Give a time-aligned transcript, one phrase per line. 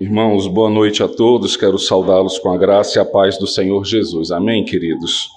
[0.00, 1.56] Irmãos, boa noite a todos.
[1.56, 4.30] Quero saudá-los com a graça e a paz do Senhor Jesus.
[4.30, 5.28] Amém, queridos.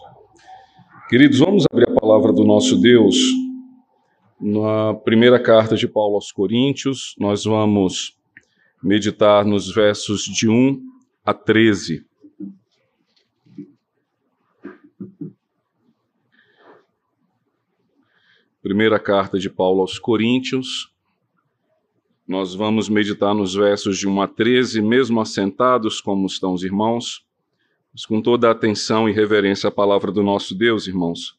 [1.09, 3.15] Queridos, vamos abrir a palavra do nosso Deus
[4.39, 7.15] na primeira carta de Paulo aos Coríntios.
[7.17, 8.17] Nós vamos
[8.83, 10.79] meditar nos versos de 1
[11.25, 12.05] a 13.
[18.61, 20.91] Primeira carta de Paulo aos Coríntios,
[22.27, 27.25] nós vamos meditar nos versos de 1 a 13, mesmo assentados como estão os irmãos,
[27.93, 31.37] mas com toda a atenção e reverência à palavra do nosso Deus, irmãos.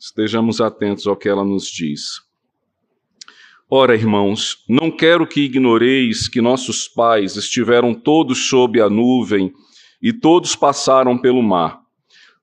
[0.00, 2.22] Estejamos atentos ao que ela nos diz.
[3.68, 9.52] Ora, irmãos, não quero que ignoreis que nossos pais estiveram todos sob a nuvem
[10.00, 11.80] e todos passaram pelo mar,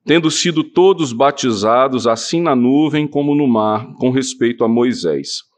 [0.04, 5.50] tendo sido todos batizados assim na nuvem como no mar, com respeito a Moisés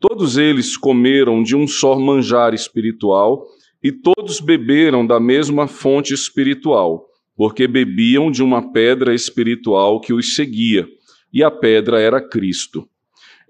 [0.00, 3.46] Todos eles comeram de um só manjar espiritual
[3.82, 7.06] e todos beberam da mesma fonte espiritual,
[7.36, 10.88] porque bebiam de uma pedra espiritual que os seguia,
[11.30, 12.88] e a pedra era Cristo.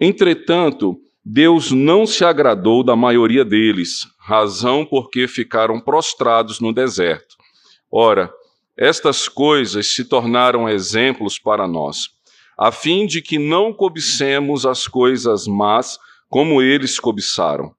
[0.01, 7.37] Entretanto, Deus não se agradou da maioria deles, razão porque ficaram prostrados no deserto.
[7.91, 8.33] Ora,
[8.77, 12.09] estas coisas se tornaram exemplos para nós,
[12.59, 15.99] a fim de que não cobicemos as coisas más
[16.31, 17.73] como eles cobiçaram.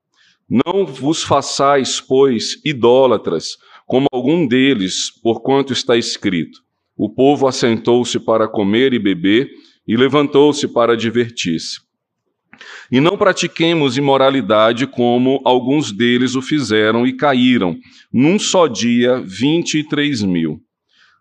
[0.48, 3.58] Não vos façais, pois, idólatras,
[3.88, 6.60] como algum deles, porquanto está escrito:
[6.96, 9.50] O povo assentou-se para comer e beber,
[9.88, 11.80] e levantou-se para divertir-se.
[12.92, 17.78] E não pratiquemos imoralidade como alguns deles o fizeram e caíram,
[18.14, 20.60] num só dia, vinte e três mil.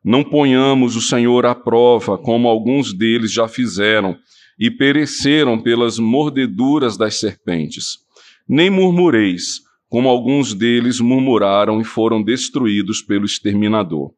[0.04, 4.18] Não ponhamos o Senhor à prova, como alguns deles já fizeram,
[4.60, 8.00] e pereceram pelas mordeduras das serpentes.
[8.46, 14.12] Nem murmureis, como alguns deles murmuraram e foram destruídos pelo exterminador.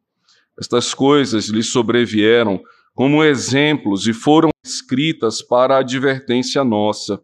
[0.59, 2.61] Estas coisas lhes sobrevieram
[2.93, 7.21] como exemplos e foram escritas para advertência nossa,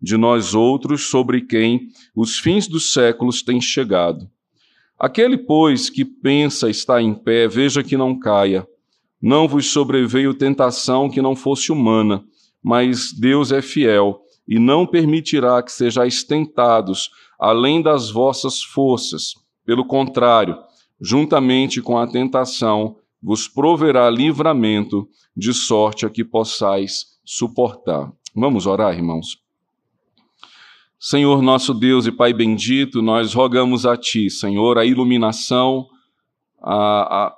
[0.00, 4.28] de nós outros sobre quem os fins dos séculos têm chegado.
[4.98, 8.66] Aquele, pois, que pensa estar em pé, veja que não caia.
[9.20, 12.24] Não vos sobreveio tentação que não fosse humana,
[12.62, 19.34] mas Deus é fiel e não permitirá que sejais tentados além das vossas forças.
[19.64, 20.56] Pelo contrário,
[21.00, 28.12] juntamente com a tentação, vos proverá livramento, de sorte a que possais suportar.
[28.34, 29.38] Vamos orar, irmãos.
[30.98, 35.88] Senhor nosso Deus e Pai bendito, nós rogamos a Ti, Senhor, a iluminação,
[36.62, 37.36] a, a,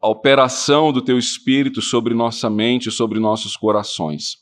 [0.00, 4.36] a operação do Teu Espírito sobre nossa mente, sobre nossos corações.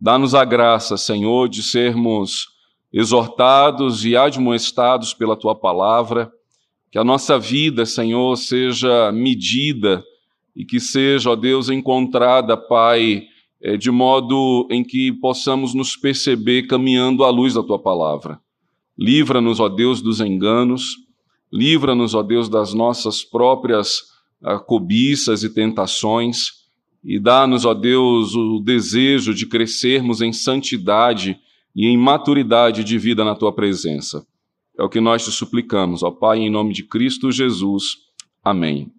[0.00, 2.48] Dá-nos a graça, Senhor, de sermos
[2.90, 6.32] exortados e admoestados pela tua palavra,
[6.90, 10.02] que a nossa vida, Senhor, seja medida
[10.56, 13.24] e que seja, ó Deus, encontrada, Pai,
[13.60, 18.40] eh, de modo em que possamos nos perceber caminhando à luz da tua palavra.
[18.98, 20.96] Livra-nos, ó Deus, dos enganos,
[21.52, 24.02] livra-nos, ó Deus, das nossas próprias
[24.42, 26.59] ah, cobiças e tentações
[27.02, 31.38] e dá-nos, ó Deus, o desejo de crescermos em santidade
[31.74, 34.26] e em maturidade de vida na tua presença.
[34.78, 37.96] É o que nós te suplicamos, ó Pai, em nome de Cristo Jesus.
[38.44, 38.92] Amém.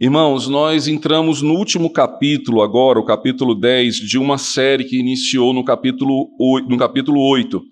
[0.00, 5.52] Irmãos, nós entramos no último capítulo agora, o capítulo 10, de uma série que iniciou
[5.52, 7.62] no capítulo 8, no capítulo 8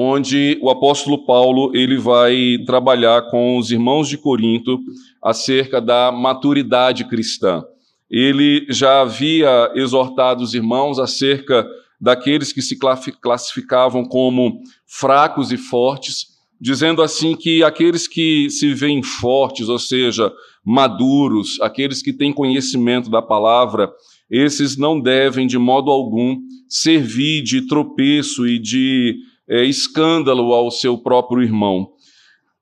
[0.00, 4.78] onde o apóstolo Paulo ele vai trabalhar com os irmãos de Corinto
[5.20, 7.64] acerca da maturidade cristã
[8.10, 11.66] ele já havia exortado os irmãos acerca
[12.00, 12.78] daqueles que se
[13.20, 20.32] classificavam como fracos e fortes, dizendo assim que aqueles que se veem fortes, ou seja,
[20.64, 23.90] maduros, aqueles que têm conhecimento da palavra,
[24.30, 29.16] esses não devem de modo algum servir de tropeço e de
[29.48, 31.90] é, escândalo ao seu próprio irmão.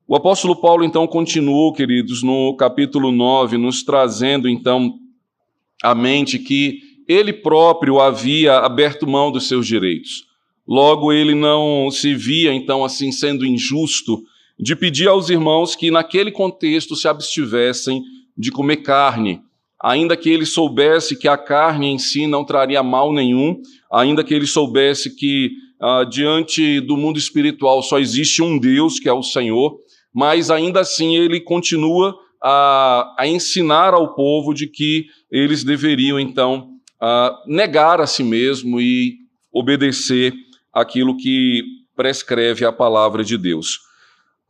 [0.06, 4.94] O apóstolo Paulo então continuou, queridos, no capítulo 9, nos trazendo então
[5.82, 10.24] a mente que ele próprio havia aberto mão dos seus direitos.
[10.66, 14.22] Logo, ele não se via, então, assim, sendo injusto
[14.58, 18.02] de pedir aos irmãos que, naquele contexto, se abstivessem
[18.36, 19.40] de comer carne,
[19.80, 23.60] ainda que ele soubesse que a carne em si não traria mal nenhum,
[23.92, 25.50] ainda que ele soubesse que
[25.80, 29.78] ah, diante do mundo espiritual só existe um Deus, que é o Senhor,
[30.12, 36.70] mas ainda assim ele continua a, a ensinar ao povo de que eles deveriam, então,
[37.46, 39.16] negar a si mesmo e
[39.52, 40.34] obedecer
[40.72, 41.62] aquilo que
[41.94, 43.80] prescreve a palavra de Deus.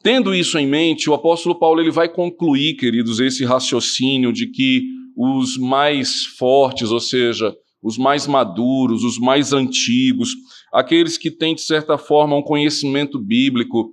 [0.02, 4.84] Tendo isso em mente, o apóstolo Paulo ele vai concluir, queridos, esse raciocínio de que
[5.16, 10.30] os mais fortes, ou seja, os mais maduros, os mais antigos,
[10.72, 13.92] aqueles que têm, de certa forma, um conhecimento bíblico,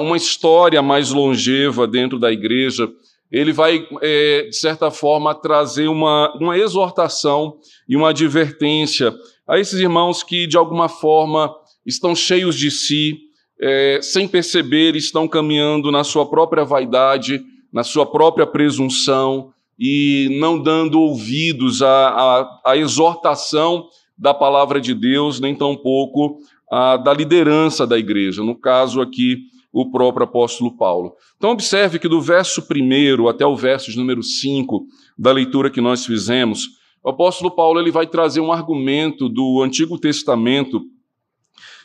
[0.00, 2.88] uma história mais longeva dentro da igreja,
[3.30, 7.58] ele vai, é, de certa forma, trazer uma, uma exortação
[7.88, 9.14] e uma advertência
[9.46, 11.54] a esses irmãos que, de alguma forma,
[11.86, 13.18] estão cheios de si,
[13.60, 17.42] é, sem perceber, estão caminhando na sua própria vaidade,
[17.72, 24.94] na sua própria presunção e não dando ouvidos à, à, à exortação da palavra de
[24.94, 26.38] Deus, nem tampouco
[26.70, 31.14] a, da liderança da igreja, no caso aqui, o próprio apóstolo Paulo.
[31.36, 34.86] Então, observe que do verso 1 até o verso número 5
[35.18, 36.66] da leitura que nós fizemos,
[37.02, 40.82] o apóstolo Paulo ele vai trazer um argumento do Antigo Testamento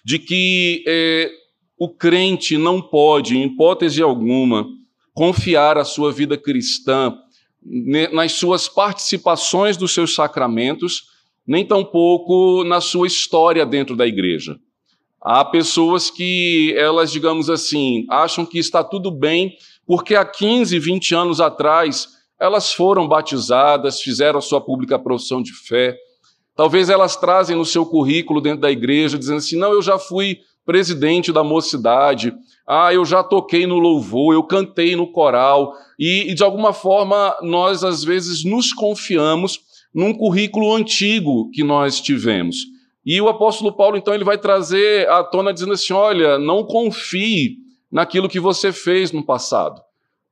[0.04, 1.32] de que é,
[1.78, 4.68] o crente não pode, em hipótese alguma,
[5.14, 7.16] confiar a sua vida cristã
[8.12, 11.04] nas suas participações dos seus sacramentos,
[11.48, 14.60] nem tampouco na sua história dentro da igreja.
[15.24, 19.56] Há pessoas que elas, digamos assim, acham que está tudo bem
[19.88, 22.10] porque há 15, 20 anos atrás
[22.40, 25.96] elas foram batizadas, fizeram a sua pública profissão de fé.
[26.56, 30.40] Talvez elas trazem no seu currículo dentro da igreja dizendo assim: "Não, eu já fui
[30.66, 32.34] presidente da mocidade,
[32.68, 37.34] ah, eu já toquei no louvor, eu cantei no coral", e, e de alguma forma
[37.42, 39.62] nós às vezes nos confiamos
[39.96, 42.73] num currículo antigo que nós tivemos.
[43.06, 47.58] E o apóstolo Paulo, então, ele vai trazer à tona dizendo assim: olha, não confie
[47.92, 49.82] naquilo que você fez no passado.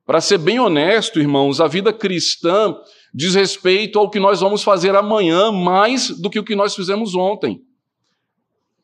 [0.04, 2.76] Para ser bem honesto, irmãos, a vida cristã
[3.14, 7.14] diz respeito ao que nós vamos fazer amanhã mais do que o que nós fizemos
[7.14, 7.62] ontem.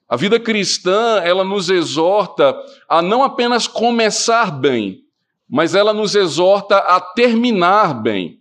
[0.08, 2.56] A vida cristã, ela nos exorta
[2.88, 5.00] a não apenas começar bem,
[5.48, 8.38] mas ela nos exorta a terminar bem.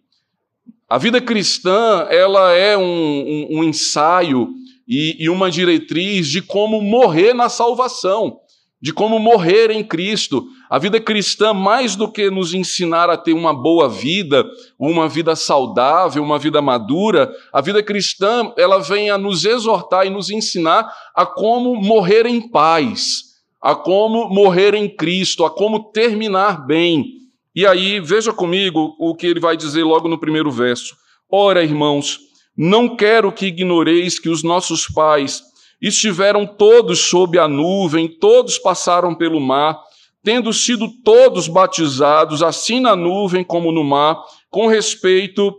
[0.87, 4.49] A vida cristã, ela é um, um, um ensaio
[4.87, 8.39] e, e uma diretriz de como morrer na salvação,
[8.81, 10.45] de como morrer em Cristo.
[10.69, 14.45] A vida cristã, mais do que nos ensinar a ter uma boa vida,
[14.79, 20.09] uma vida saudável, uma vida madura, a vida cristã, ela vem a nos exortar e
[20.09, 23.23] nos ensinar a como morrer em paz,
[23.61, 27.17] a como morrer em Cristo, a como terminar bem.
[27.55, 30.95] E aí, veja comigo o que ele vai dizer logo no primeiro verso.
[31.29, 32.26] Ora, irmãos,
[32.57, 35.43] não quero que ignoreis que os nossos pais
[35.79, 39.79] estiveram todos sob a nuvem, todos passaram pelo mar,
[40.23, 44.19] tendo sido todos batizados, assim na nuvem como no mar,
[44.49, 45.53] com respeito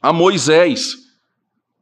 [0.00, 0.94] a Moisés.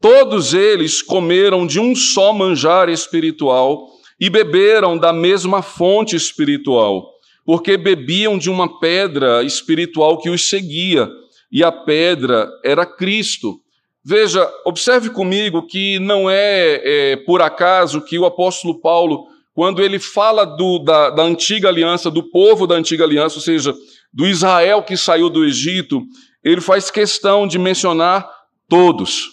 [0.00, 3.88] Todos eles comeram de um só manjar espiritual
[4.19, 7.08] e beberam da mesma fonte espiritual,
[7.44, 11.08] porque bebiam de uma pedra espiritual que os seguia,
[11.52, 13.61] e a pedra era Cristo.
[14.05, 19.99] Veja, observe comigo que não é, é, por acaso que o apóstolo Paulo, quando ele
[19.99, 23.75] fala do, da, da antiga aliança, do povo da antiga aliança, ou seja,
[24.12, 26.02] do Israel que saiu do Egito,
[26.43, 28.29] ele faz questão de mencionar
[28.69, 29.29] todos.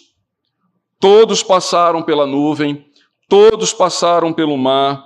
[0.99, 2.85] Todos passaram pela nuvem,
[3.29, 5.01] todos passaram pelo mar,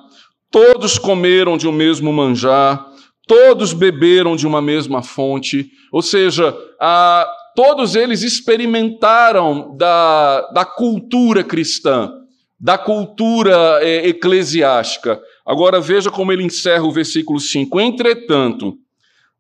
[0.49, 2.83] todos comeram de um mesmo manjar,
[3.27, 5.69] todos beberam de uma mesma fonte.
[5.91, 12.11] Ou seja, a, todos eles experimentaram da, da cultura cristã,
[12.59, 15.19] da cultura é, eclesiástica.
[15.45, 17.79] Agora veja como ele encerra o versículo 5.
[17.79, 18.77] Entretanto,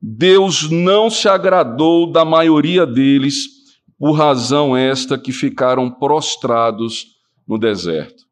[0.01, 3.61] Deus não se agradou da maioria deles,
[4.01, 7.05] por razão esta que ficaram prostrados
[7.47, 8.23] no deserto.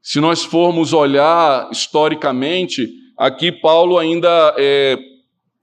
[0.00, 2.88] Se nós formos olhar historicamente,
[3.18, 4.96] aqui Paulo ainda é,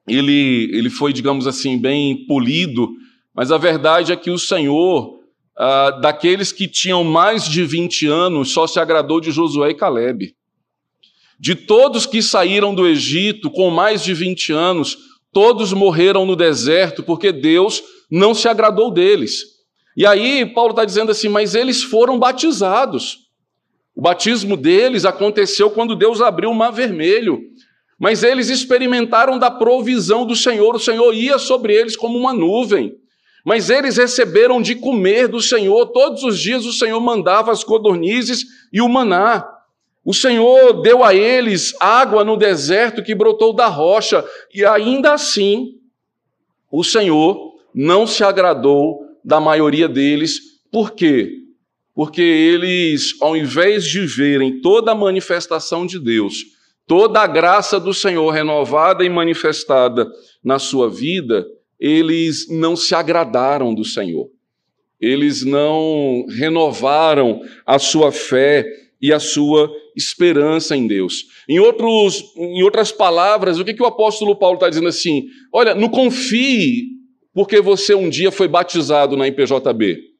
[0.05, 2.89] ele, ele foi, digamos assim, bem polido
[3.33, 5.19] mas a verdade é que o Senhor,
[5.57, 10.35] ah, daqueles que tinham mais de 20 anos, só se agradou de Josué e Caleb.
[11.39, 14.97] De todos que saíram do Egito com mais de 20 anos,
[15.31, 19.53] todos morreram no deserto porque Deus não se agradou deles.
[19.97, 23.23] E aí Paulo está dizendo assim, mas eles foram batizados.
[23.95, 27.41] O batismo deles aconteceu quando Deus abriu o mar vermelho.
[27.99, 32.95] Mas eles experimentaram da provisão do Senhor, o Senhor ia sobre eles como uma nuvem.
[33.43, 38.45] Mas eles receberam de comer do Senhor, todos os dias o Senhor mandava as codornizes
[38.71, 39.45] e o maná.
[40.05, 44.23] O Senhor deu a eles água no deserto que brotou da rocha,
[44.53, 45.75] e ainda assim,
[46.71, 50.39] o Senhor não se agradou da maioria deles.
[50.71, 51.39] Por quê?
[51.93, 56.45] Porque eles, ao invés de verem toda a manifestação de Deus,
[56.88, 60.09] toda a graça do Senhor renovada e manifestada
[60.43, 61.45] na sua vida,
[61.83, 64.29] eles não se agradaram do Senhor.
[65.01, 68.65] Eles não renovaram a sua fé
[69.01, 71.25] e a sua esperança em Deus.
[71.47, 75.25] Em, outros, em outras palavras, o que, que o apóstolo Paulo está dizendo assim?
[75.51, 76.87] Olha, não confie
[77.33, 80.13] porque você um dia foi batizado na IPJB.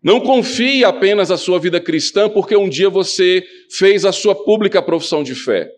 [0.00, 4.80] Não confie apenas a sua vida cristã porque um dia você fez a sua pública
[4.80, 5.68] profissão de fé.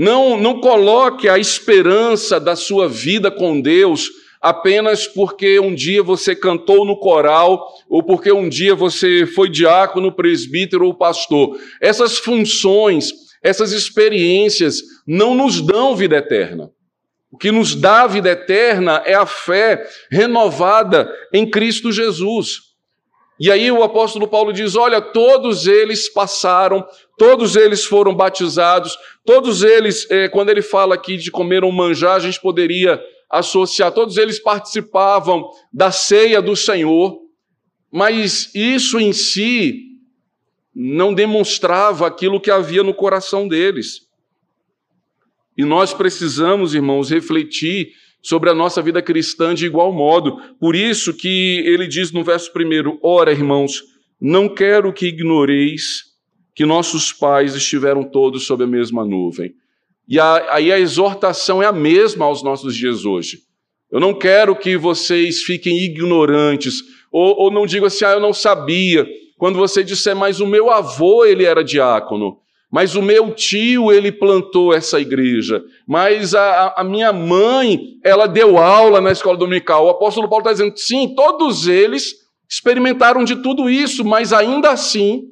[0.00, 4.08] Não, não coloque a esperança da sua vida com Deus
[4.40, 10.10] apenas porque um dia você cantou no coral ou porque um dia você foi diácono,
[10.10, 11.60] presbítero ou pastor.
[11.82, 13.10] Essas funções,
[13.42, 16.70] essas experiências não nos dão vida eterna.
[17.30, 22.69] O que nos dá vida eterna é a fé renovada em Cristo Jesus.
[23.40, 28.94] E aí o apóstolo Paulo diz: Olha, todos eles passaram, todos eles foram batizados,
[29.24, 33.92] todos eles, eh, quando ele fala aqui de comer um manjar, a gente poderia associar,
[33.92, 37.18] todos eles participavam da ceia do Senhor,
[37.90, 39.86] mas isso em si
[40.74, 44.02] não demonstrava aquilo que havia no coração deles.
[45.56, 50.36] E nós precisamos, irmãos, refletir sobre a nossa vida cristã de igual modo.
[50.58, 53.82] Por isso que ele diz no verso primeiro: Ora, irmãos,
[54.20, 56.10] não quero que ignoreis
[56.54, 59.54] que nossos pais estiveram todos sob a mesma nuvem.
[60.06, 63.38] E aí a exortação é a mesma aos nossos dias hoje.
[63.90, 68.32] Eu não quero que vocês fiquem ignorantes, ou, ou não digo assim, ah, eu não
[68.32, 69.06] sabia.
[69.38, 72.39] Quando você disser, mas o meu avô, ele era diácono,
[72.70, 78.58] mas o meu tio, ele plantou essa igreja, mas a, a minha mãe, ela deu
[78.58, 79.86] aula na escola dominical.
[79.86, 82.14] O apóstolo Paulo está dizendo, sim, todos eles
[82.48, 85.24] experimentaram de tudo isso, mas ainda assim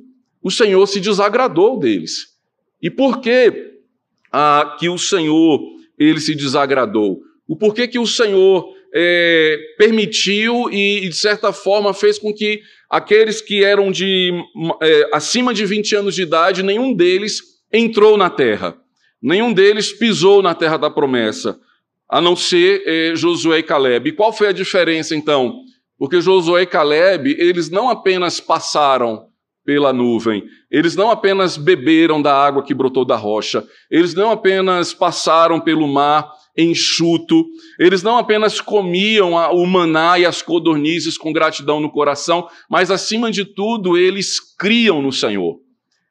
[0.42, 2.36] o Senhor se desagradou deles.
[2.82, 3.68] E por quê?
[4.32, 5.60] ah, que o Senhor
[5.98, 7.20] ele se desagradou.
[7.46, 13.40] O porquê que o Senhor é, permitiu e, de certa forma, fez com que aqueles
[13.40, 14.32] que eram de
[14.82, 17.42] é, acima de 20 anos de idade, nenhum deles
[17.72, 18.76] entrou na terra.
[19.20, 21.58] Nenhum deles pisou na terra da promessa,
[22.08, 24.08] a não ser é, Josué e Caleb.
[24.08, 25.60] E qual foi a diferença, então?
[25.98, 29.26] Porque Josué e Caleb, eles não apenas passaram
[29.64, 30.44] pela nuvem.
[30.70, 35.86] Eles não apenas beberam da água que brotou da rocha, eles não apenas passaram pelo
[35.86, 37.46] mar enxuto,
[37.78, 43.30] eles não apenas comiam o maná e as codornizes com gratidão no coração, mas acima
[43.30, 45.60] de tudo eles criam no Senhor.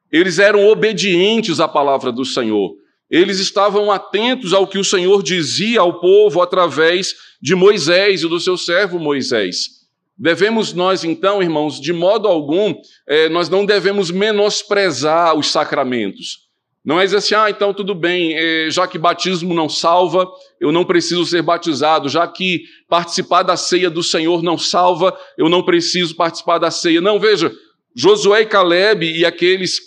[0.10, 2.74] Eles eram obedientes à palavra do Senhor.
[3.12, 8.40] Eles estavam atentos ao que o Senhor dizia ao povo através de Moisés e do
[8.40, 9.78] seu servo Moisés.
[10.18, 12.74] Devemos nós, então, irmãos, de modo algum,
[13.08, 16.47] eh, nós não devemos menosprezar os sacramentos.
[16.88, 20.26] Não é dizer assim, ah, então tudo bem, eh, já que batismo não salva,
[20.58, 25.50] eu não preciso ser batizado, já que participar da ceia do Senhor não salva, eu
[25.50, 27.02] não preciso participar da ceia.
[27.02, 27.54] Não, veja,
[27.94, 29.82] Josué e Caleb e aqueles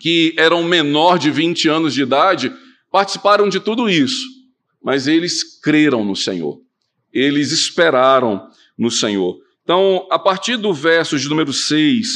[0.00, 2.52] que eram menor de 20 anos de idade
[2.90, 4.26] participaram de tudo isso,
[4.82, 6.60] mas eles creram no Senhor,
[7.12, 9.38] eles esperaram no Senhor.
[9.62, 12.08] Então, a partir do verso de número 6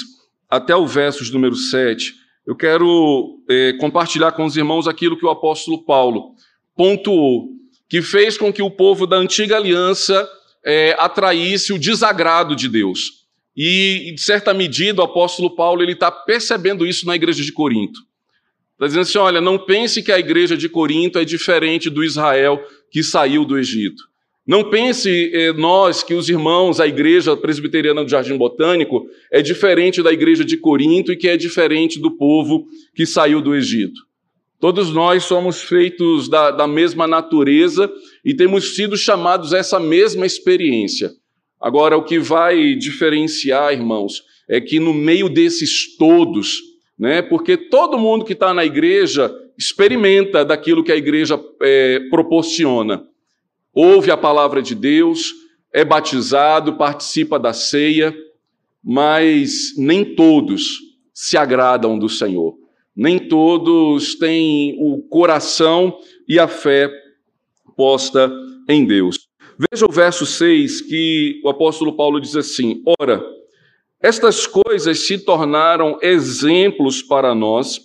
[0.48, 5.24] até o verso de número 7, eu quero é, compartilhar com os irmãos aquilo que
[5.24, 6.34] o apóstolo Paulo
[6.76, 7.48] pontuou,
[7.88, 10.28] que fez com que o povo da antiga aliança
[10.64, 13.20] é, atraísse o desagrado de Deus.
[13.56, 18.00] E, de certa medida, o apóstolo Paulo ele está percebendo isso na igreja de Corinto.
[18.72, 22.58] Está dizendo assim: olha, não pense que a igreja de Corinto é diferente do Israel
[22.90, 24.09] que saiu do Egito.
[24.50, 30.02] Não pense eh, nós que os irmãos, a igreja presbiteriana do Jardim Botânico é diferente
[30.02, 34.00] da igreja de Corinto e que é diferente do povo que saiu do Egito.
[34.58, 37.88] Todos nós somos feitos da, da mesma natureza
[38.24, 41.12] e temos sido chamados a essa mesma experiência.
[41.60, 46.58] Agora, o que vai diferenciar, irmãos, é que no meio desses todos,
[46.98, 53.08] né, porque todo mundo que está na igreja experimenta daquilo que a igreja é, proporciona
[53.74, 55.32] ouve a palavra de Deus,
[55.72, 58.14] é batizado, participa da ceia,
[58.82, 60.62] mas nem todos
[61.12, 62.56] se agradam do Senhor.
[62.96, 65.96] Nem todos têm o coração
[66.28, 66.90] e a fé
[67.76, 68.30] posta
[68.68, 69.28] em Deus.
[69.70, 73.22] Veja o verso 6 que o apóstolo Paulo diz assim: Ora,
[74.02, 77.80] estas coisas se tornaram exemplos para nós,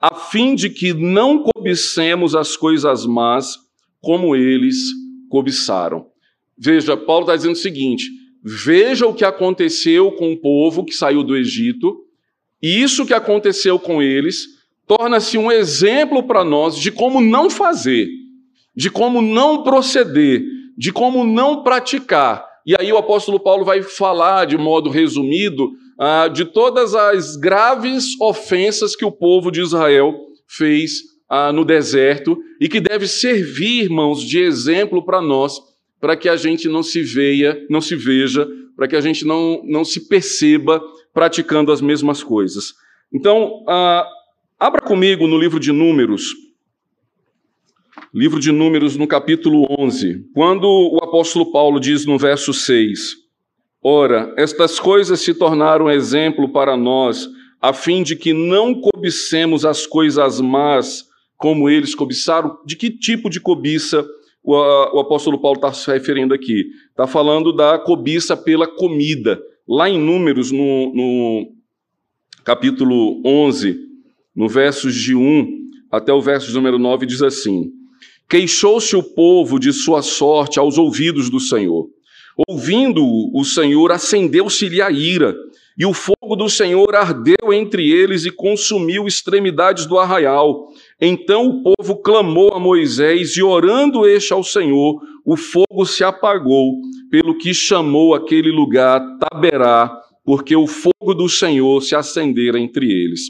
[0.00, 3.56] a fim de que não cobicemos as coisas más
[4.00, 4.76] como eles
[5.30, 6.06] cobiçaram.
[6.58, 8.10] Veja, Paulo está dizendo o seguinte:
[8.44, 11.96] veja o que aconteceu com o povo que saiu do Egito,
[12.62, 14.44] e isso que aconteceu com eles
[14.86, 18.08] torna-se um exemplo para nós de como não fazer,
[18.76, 20.42] de como não proceder,
[20.76, 22.44] de como não praticar.
[22.66, 28.20] E aí o apóstolo Paulo vai falar de modo resumido ah, de todas as graves
[28.20, 30.14] ofensas que o povo de Israel
[30.48, 35.60] fez ah, no deserto e que deve servir, irmãos, de exemplo para nós,
[36.00, 39.62] para que a gente não se veja, não se veja, para que a gente não,
[39.64, 40.82] não se perceba
[41.14, 42.74] praticando as mesmas coisas.
[43.12, 44.04] Então, ah,
[44.58, 46.34] abra comigo no livro de Números,
[48.12, 53.16] livro de Números, no capítulo 11, quando o apóstolo Paulo diz no verso 6:
[53.80, 57.28] Ora, estas coisas se tornaram exemplo para nós,
[57.60, 61.09] a fim de que não cobicemos as coisas más
[61.40, 62.58] como eles cobiçaram.
[62.66, 64.06] De que tipo de cobiça
[64.44, 66.66] o, o apóstolo Paulo está se referindo aqui?
[66.90, 69.40] Está falando da cobiça pela comida.
[69.66, 71.52] Lá em Números, no, no
[72.44, 73.78] capítulo 11,
[74.36, 77.72] no versos de 1 até o verso número 9, diz assim:
[78.28, 81.88] Queixou-se o povo de sua sorte aos ouvidos do Senhor.
[82.48, 83.02] Ouvindo
[83.34, 85.34] o Senhor, acendeu-se-lhe a ira
[85.80, 90.66] e o fogo do Senhor ardeu entre eles e consumiu extremidades do arraial.
[91.00, 96.74] Então o povo clamou a Moisés, e orando este ao Senhor, o fogo se apagou,
[97.10, 99.90] pelo que chamou aquele lugar Taberá,
[100.22, 103.22] porque o fogo do Senhor se acendera entre eles.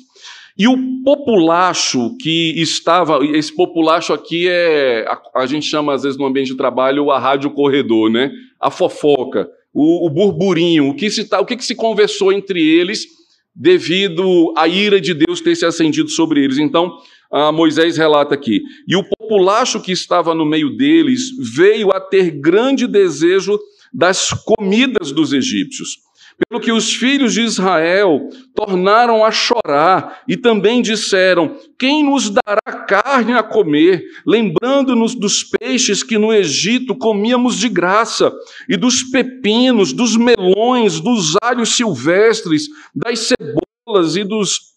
[0.59, 6.19] E o populacho que estava, esse populacho aqui é, a, a gente chama às vezes
[6.19, 8.33] no ambiente de trabalho a rádio corredor, né?
[8.59, 12.61] A fofoca o, o burburinho, o que, se, tá, o que, que se conversou entre
[12.61, 13.07] eles
[13.55, 16.59] devido à ira de Deus ter se acendido sobre eles.
[16.59, 16.97] Então,
[17.33, 22.31] ah, Moisés relata aqui: e o populacho que estava no meio deles veio a ter
[22.31, 23.59] grande desejo
[23.93, 26.10] das comidas dos egípcios
[26.49, 32.85] pelo que os filhos de Israel tornaram a chorar e também disseram: Quem nos dará
[32.87, 34.02] carne a comer?
[34.26, 38.32] Lembrando-nos dos peixes que no Egito comíamos de graça,
[38.68, 44.70] e dos pepinos, dos melões, dos alhos silvestres, das cebolas e dos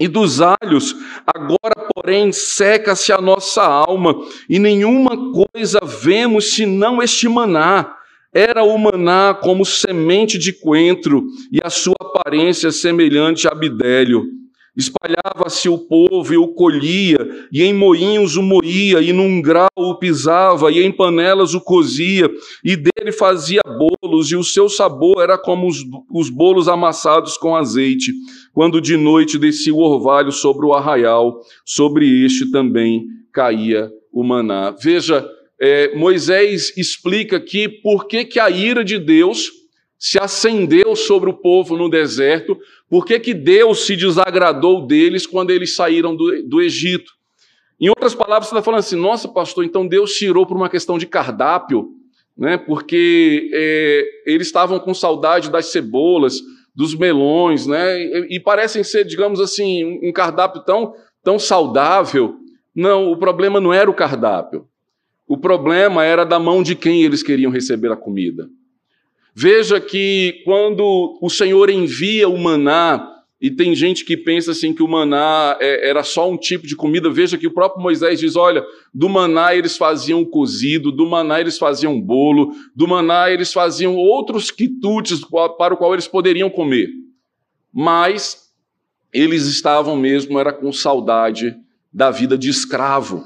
[0.00, 0.94] e dos alhos,
[1.26, 4.14] agora, porém, seca-se a nossa alma,
[4.48, 7.97] e nenhuma coisa vemos senão este maná
[8.32, 14.24] era o maná como semente de coentro e a sua aparência semelhante a bidélio.
[14.76, 17.18] Espalhava-se o povo e o colhia,
[17.52, 22.30] e em moinhos o moía, e num grau o pisava, e em panelas o cozia,
[22.62, 27.56] e dele fazia bolos, e o seu sabor era como os, os bolos amassados com
[27.56, 28.12] azeite,
[28.52, 34.70] quando de noite descia o orvalho sobre o arraial, sobre este também caía o maná.
[34.80, 35.28] Veja
[35.60, 39.50] é, Moisés explica aqui por que, que a ira de Deus
[39.98, 42.56] se acendeu sobre o povo no deserto,
[42.88, 47.12] por que, que Deus se desagradou deles quando eles saíram do, do Egito.
[47.80, 50.98] Em outras palavras, você está falando assim, nossa, pastor, então Deus tirou por uma questão
[50.98, 51.88] de cardápio,
[52.36, 52.56] né?
[52.56, 56.40] porque é, eles estavam com saudade das cebolas,
[56.74, 58.00] dos melões, né?
[58.00, 60.94] e, e parecem ser, digamos assim, um cardápio tão,
[61.24, 62.36] tão saudável.
[62.74, 64.68] Não, o problema não era o cardápio.
[65.28, 68.48] O problema era da mão de quem eles queriam receber a comida.
[69.34, 74.82] Veja que quando o Senhor envia o maná, e tem gente que pensa assim que
[74.82, 78.34] o maná é, era só um tipo de comida, veja que o próprio Moisés diz:
[78.34, 83.94] olha, do maná eles faziam cozido, do maná eles faziam bolo, do maná eles faziam
[83.94, 85.20] outros quitutes
[85.56, 86.88] para o qual eles poderiam comer.
[87.72, 88.50] Mas
[89.12, 91.54] eles estavam mesmo, era com saudade
[91.92, 93.24] da vida de escravo.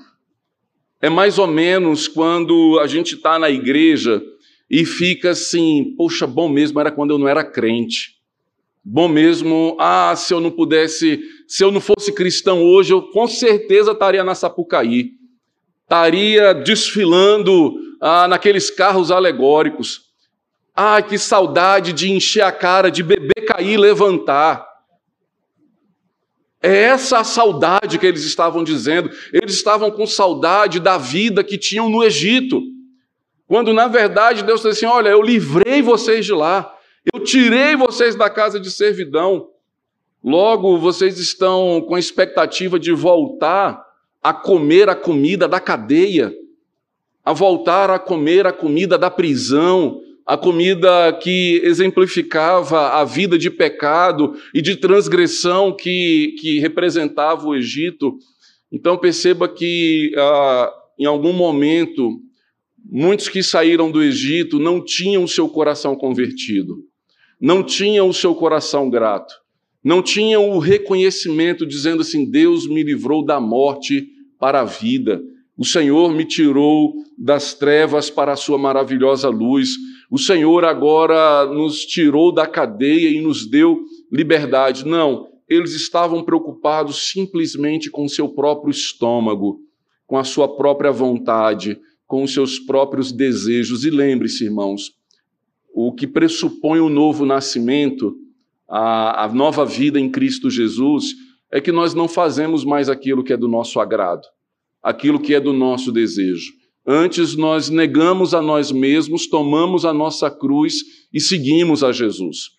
[1.03, 4.23] É mais ou menos quando a gente está na igreja
[4.71, 8.23] e fica assim, poxa, bom mesmo era quando eu não era crente.
[8.85, 13.27] Bom mesmo, ah, se eu não pudesse, se eu não fosse cristão hoje, eu com
[13.27, 15.11] certeza estaria na Sapucaí.
[15.83, 20.03] Estaria desfilando ah, naqueles carros alegóricos.
[20.75, 24.72] Ah, que saudade de encher a cara, de beber, cair, levantar.
[26.63, 29.11] É essa a saudade que eles estavam dizendo.
[29.33, 32.63] Eles estavam com saudade da vida que tinham no Egito.
[33.49, 36.73] Quando na verdade Deus disse assim: Olha, eu livrei vocês de lá,
[37.13, 39.49] eu tirei vocês da casa de servidão.
[40.23, 43.85] Logo, vocês estão com a expectativa de voltar
[44.23, 46.33] a comer a comida da cadeia,
[47.25, 53.51] a voltar a comer a comida da prisão, a comida que exemplificava a vida de
[53.51, 58.17] pecado e de transgressão que, que representava o Egito.
[58.71, 62.21] Então perceba que ah, em algum momento
[62.85, 66.79] muitos que saíram do Egito não tinham o seu coração convertido,
[67.41, 69.35] não tinham o seu coração grato.
[69.85, 74.07] não tinham o reconhecimento dizendo assim: Deus me livrou da morte
[74.39, 75.21] para a vida.
[75.57, 79.71] O Senhor me tirou das trevas para a sua maravilhosa luz.
[80.13, 84.87] O Senhor agora nos tirou da cadeia e nos deu liberdade.
[84.87, 89.61] Não, eles estavam preocupados simplesmente com seu próprio estômago,
[90.07, 93.87] com a sua própria vontade, com os seus próprios desejos.
[93.87, 94.93] E lembre-se, irmãos,
[95.73, 98.15] o que pressupõe o novo nascimento,
[98.69, 101.07] a, a nova vida em Cristo Jesus,
[101.51, 104.27] é que nós não fazemos mais aquilo que é do nosso agrado
[104.83, 106.53] aquilo que é do nosso desejo.
[106.87, 110.75] Antes nós negamos a nós mesmos, tomamos a nossa cruz
[111.13, 112.51] e seguimos a Jesus.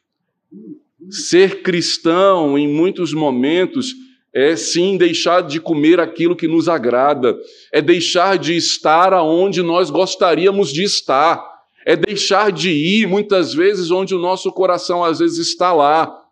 [1.09, 3.93] Ser cristão, em muitos momentos,
[4.33, 7.37] é sim deixar de comer aquilo que nos agrada,
[7.71, 11.43] é deixar de estar aonde nós gostaríamos de estar,
[11.85, 16.23] é deixar de ir muitas vezes onde o nosso coração às vezes está lá.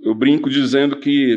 [0.00, 1.36] Eu brinco dizendo que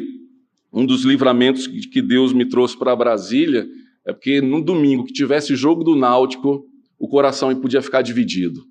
[0.72, 3.68] um dos livramentos que Deus me trouxe para Brasília
[4.10, 6.66] é porque no domingo que tivesse jogo do Náutico,
[6.98, 8.64] o coração podia ficar dividido.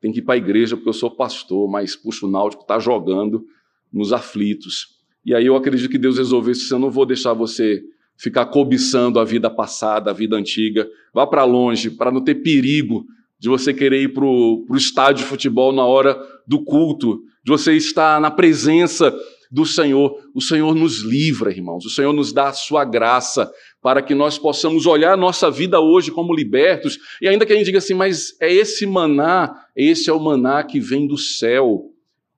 [0.00, 2.78] Tem que ir para a igreja porque eu sou pastor, mas puxa, o Náutico está
[2.78, 3.44] jogando
[3.92, 4.98] nos aflitos.
[5.24, 6.72] E aí eu acredito que Deus resolveu isso.
[6.72, 7.82] Eu não vou deixar você
[8.16, 10.86] ficar cobiçando a vida passada, a vida antiga.
[11.12, 13.06] Vá para longe, para não ter perigo
[13.38, 17.74] de você querer ir para o estádio de futebol na hora do culto, de você
[17.74, 19.14] estar na presença
[19.50, 20.16] do Senhor.
[20.34, 21.84] O Senhor nos livra, irmãos.
[21.84, 23.50] O Senhor nos dá a sua graça
[23.82, 26.98] para que nós possamos olhar a nossa vida hoje como libertos.
[27.20, 30.62] E ainda que a gente diga assim, mas é esse maná, esse é o maná
[30.62, 31.90] que vem do céu.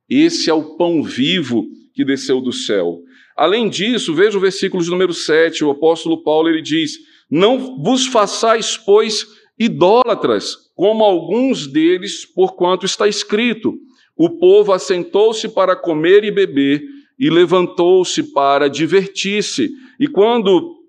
[0.08, 3.00] Esse é o pão vivo que desceu do céu.
[3.36, 6.98] Além disso, veja o versículo de número 7, o apóstolo Paulo ele diz:
[7.30, 9.26] Não vos façais, pois,
[9.58, 13.74] idólatras, como alguns deles, porquanto está escrito:
[14.16, 16.82] O povo assentou-se para comer e beber,
[17.18, 19.70] e levantou-se para divertir-se.
[19.98, 20.81] E quando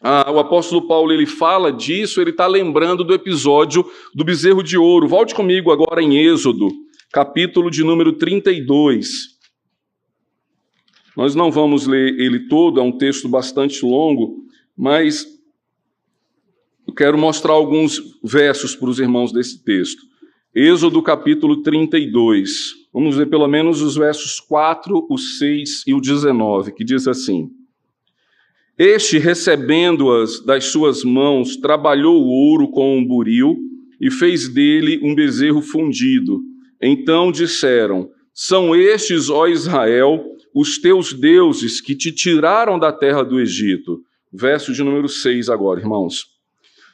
[0.00, 3.84] ah, o apóstolo Paulo ele fala disso, ele está lembrando do episódio
[4.14, 5.08] do bezerro de ouro.
[5.08, 6.70] Volte comigo agora em Êxodo,
[7.12, 9.36] capítulo de número 32.
[11.16, 14.44] Nós não vamos ler ele todo, é um texto bastante longo,
[14.76, 15.26] mas
[16.86, 20.00] eu quero mostrar alguns versos para os irmãos desse texto.
[20.54, 22.88] Êxodo capítulo 32.
[22.94, 27.50] Vamos ver pelo menos os versos 4, o 6 e o 19, que diz assim:
[28.78, 33.58] Este, recebendo-as das suas mãos, trabalhou o ouro com um buril
[34.00, 36.40] e fez dele um bezerro fundido.
[36.80, 43.40] Então disseram: São estes, ó Israel, os teus deuses que te tiraram da terra do
[43.40, 44.00] Egito.
[44.32, 46.26] Verso de número 6 agora, irmãos.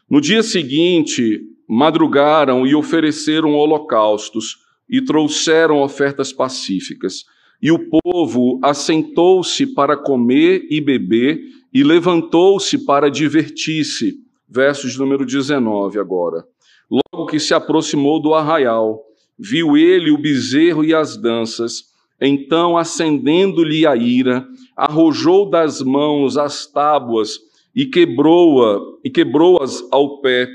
[0.09, 4.57] No dia seguinte, madrugaram e ofereceram holocaustos
[4.89, 7.25] e trouxeram ofertas pacíficas.
[7.61, 11.41] E o povo assentou-se para comer e beber
[11.75, 14.21] e levantou-se para divertir-se.
[14.49, 16.47] Versos número 19 agora.
[16.89, 19.03] Logo que se aproximou do arraial,
[19.37, 21.93] viu ele o bezerro e as danças.
[22.21, 27.41] Então, acendendo-lhe a ira, arrojou das mãos as tábuas
[27.75, 30.49] e quebrou-a e quebrou-as ao pé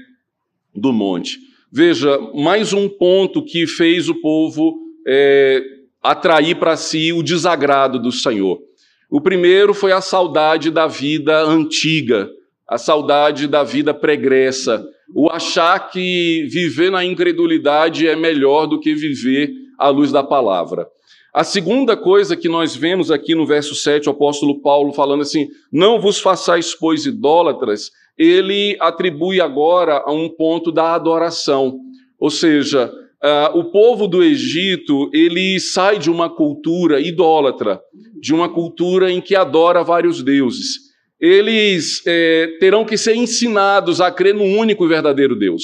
[0.74, 1.38] do monte.
[1.70, 5.62] Veja, mais um ponto que fez o povo é,
[6.02, 8.69] atrair para si o desagrado do Senhor.
[9.10, 12.30] O primeiro foi a saudade da vida antiga,
[12.68, 18.94] a saudade da vida pregressa, o achar que viver na incredulidade é melhor do que
[18.94, 20.88] viver à luz da palavra.
[21.34, 25.48] A segunda coisa que nós vemos aqui no verso 7, o apóstolo Paulo falando assim:
[25.72, 31.80] Não vos façais, pois, idólatras, ele atribui agora a um ponto da adoração.
[32.20, 32.92] Ou seja,
[33.24, 37.82] uh, o povo do Egito, ele sai de uma cultura idólatra,
[38.20, 40.90] de uma cultura em que adora vários deuses.
[41.20, 45.64] Eles eh, terão que ser ensinados a crer no único e verdadeiro Deus.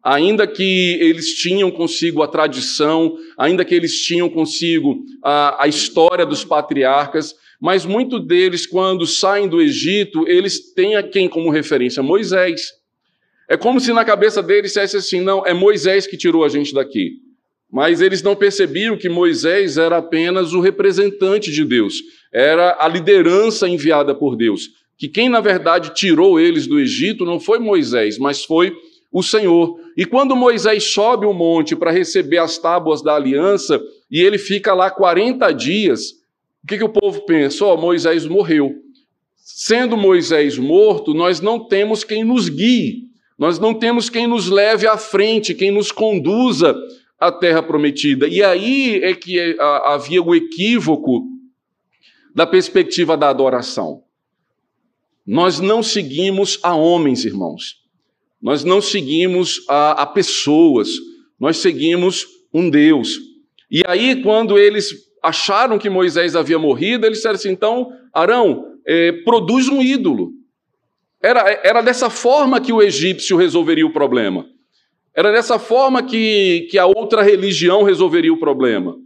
[0.00, 6.24] Ainda que eles tinham consigo a tradição, ainda que eles tinham consigo a, a história
[6.24, 12.00] dos patriarcas, mas muitos deles, quando saem do Egito, eles têm a quem como referência?
[12.00, 12.60] Moisés.
[13.48, 16.74] É como se na cabeça deles dissesse assim: não, é Moisés que tirou a gente
[16.74, 17.20] daqui.
[17.70, 21.94] Mas eles não percebiam que Moisés era apenas o representante de Deus,
[22.32, 24.70] era a liderança enviada por Deus.
[24.96, 28.74] Que quem na verdade tirou eles do Egito não foi Moisés, mas foi
[29.12, 29.78] o Senhor.
[29.96, 33.80] E quando Moisés sobe o monte para receber as tábuas da aliança,
[34.10, 36.12] e ele fica lá 40 dias,
[36.62, 37.64] o que, que o povo pensa?
[37.64, 38.74] Oh, Moisés morreu.
[39.36, 43.05] Sendo Moisés morto, nós não temos quem nos guie,
[43.38, 46.74] nós não temos quem nos leve à frente, quem nos conduza
[47.18, 48.26] a terra prometida.
[48.28, 51.24] E aí é que é, havia o equívoco
[52.34, 54.02] da perspectiva da adoração.
[55.26, 57.76] Nós não seguimos a homens, irmãos.
[58.40, 60.88] Nós não seguimos a, a pessoas.
[61.38, 63.18] Nós seguimos um Deus.
[63.70, 69.12] E aí, quando eles acharam que Moisés havia morrido, eles disseram assim: então, Arão, é,
[69.24, 70.30] produz um ídolo.
[71.26, 74.46] Era, era dessa forma que o egípcio resolveria o problema.
[75.12, 78.96] Era dessa forma que, que a outra religião resolveria o problema.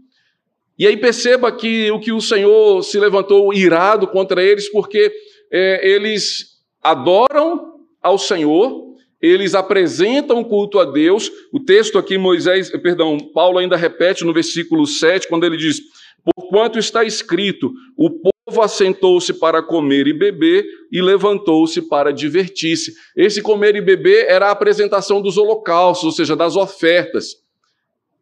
[0.78, 5.10] E aí perceba que o que o Senhor se levantou irado contra eles, porque
[5.50, 11.30] é, eles adoram ao Senhor, eles apresentam culto a Deus.
[11.50, 15.80] O texto aqui, Moisés, perdão, Paulo ainda repete no versículo 7, quando ele diz:
[16.24, 22.92] Porquanto está escrito, o povo assentou-se para comer e beber e levantou-se para divertir-se.
[23.16, 27.36] Esse comer e beber era a apresentação dos holocaustos, ou seja, das ofertas.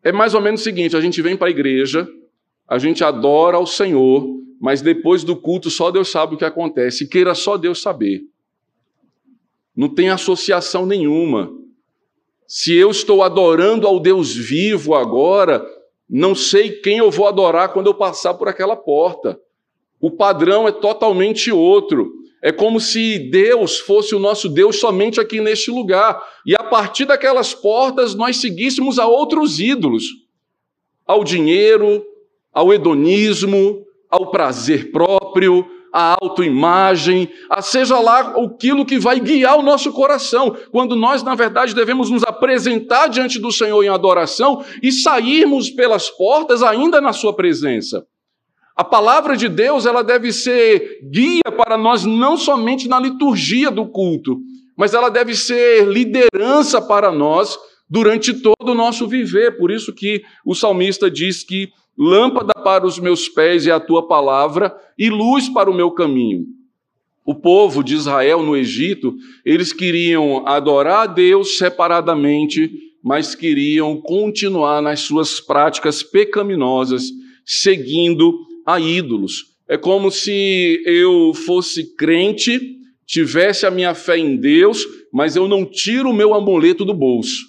[0.02, 2.08] É mais ou menos o seguinte: a gente vem para a igreja,
[2.68, 4.26] a gente adora ao Senhor,
[4.60, 8.22] mas depois do culto só Deus sabe o que acontece, e queira só Deus saber.
[9.74, 11.50] Não tem associação nenhuma.
[12.46, 15.64] Se eu estou adorando ao Deus vivo agora,
[16.08, 19.38] não sei quem eu vou adorar quando eu passar por aquela porta.
[20.00, 22.12] O padrão é totalmente outro.
[22.40, 26.22] É como se Deus fosse o nosso Deus somente aqui neste lugar.
[26.46, 30.04] E a partir daquelas portas nós seguíssemos a outros ídolos,
[31.04, 32.04] ao dinheiro,
[32.52, 39.62] ao hedonismo, ao prazer próprio, à autoimagem, a seja lá aquilo que vai guiar o
[39.62, 44.92] nosso coração, quando nós, na verdade, devemos nos apresentar diante do Senhor em adoração e
[44.92, 48.06] sairmos pelas portas ainda na Sua presença.
[48.76, 53.86] A palavra de Deus, ela deve ser guia para nós não somente na liturgia do
[53.86, 54.38] culto,
[54.76, 57.58] mas ela deve ser liderança para nós
[57.90, 59.58] durante todo o nosso viver.
[59.58, 64.06] Por isso que o salmista diz que lâmpada para os meus pés é a tua
[64.06, 66.46] palavra e luz para o meu caminho.
[67.26, 72.70] O povo de Israel no Egito, eles queriam adorar a Deus separadamente,
[73.02, 77.10] mas queriam continuar nas suas práticas pecaminosas,
[77.44, 79.46] seguindo a ídolos.
[79.68, 85.64] É como se eu fosse crente, tivesse a minha fé em Deus, mas eu não
[85.64, 87.47] tiro o meu amuleto do bolso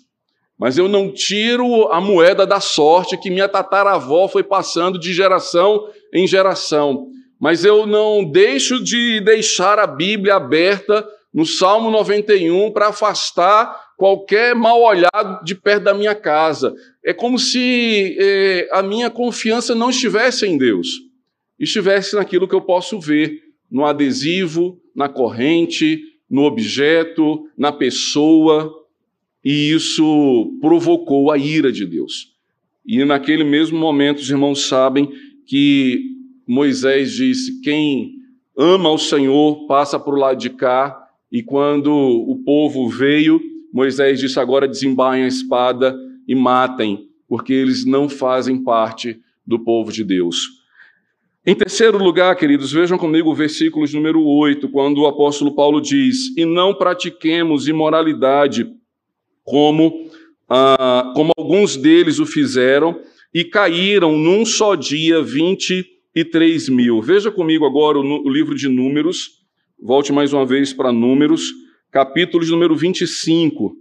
[0.59, 5.87] mas eu não tiro a moeda da sorte que minha tataravó foi passando de geração
[6.13, 7.07] em geração.
[7.39, 14.53] Mas eu não deixo de deixar a Bíblia aberta no Salmo 91 para afastar qualquer
[14.53, 16.73] mal olhado de perto da minha casa.
[17.05, 20.87] É como se eh, a minha confiança não estivesse em Deus,
[21.57, 23.39] estivesse naquilo que eu posso ver,
[23.71, 28.78] no adesivo, na corrente, no objeto, na pessoa,
[29.43, 32.33] e isso provocou a ira de Deus.
[32.85, 35.09] E naquele mesmo momento, os irmãos sabem
[35.45, 36.03] que
[36.47, 38.13] Moisés disse: Quem
[38.57, 40.97] ama o Senhor passa para o lado de cá.
[41.31, 43.39] E quando o povo veio,
[43.71, 45.95] Moisés disse: Agora desembaiem a espada
[46.27, 50.59] e matem, porque eles não fazem parte do povo de Deus.
[51.45, 56.35] Em terceiro lugar, queridos, vejam comigo o versículo número 8, quando o apóstolo Paulo diz:
[56.35, 58.67] E não pratiquemos imoralidade
[59.49, 60.07] como,
[60.47, 63.01] ah, como alguns deles o fizeram,
[63.33, 67.01] e caíram num só dia 23 mil.
[67.01, 69.41] Veja comigo agora o, o livro de Números,
[69.81, 71.51] volte mais uma vez para Números,
[71.91, 73.75] capítulo de número 25.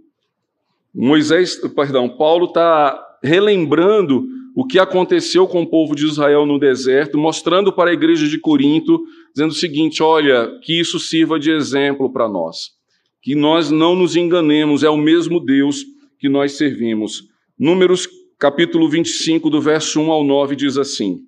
[0.93, 7.15] Moisés, perdão, Paulo está relembrando o que aconteceu com o povo de Israel no deserto,
[7.15, 9.03] mostrando para a igreja de Corinto,
[9.35, 12.78] dizendo o seguinte: olha, que isso sirva de exemplo para nós
[13.21, 15.85] que nós não nos enganemos, é o mesmo Deus
[16.17, 17.23] que nós servimos.
[17.57, 21.19] Números capítulo 25, do verso 1 ao 9, diz assim: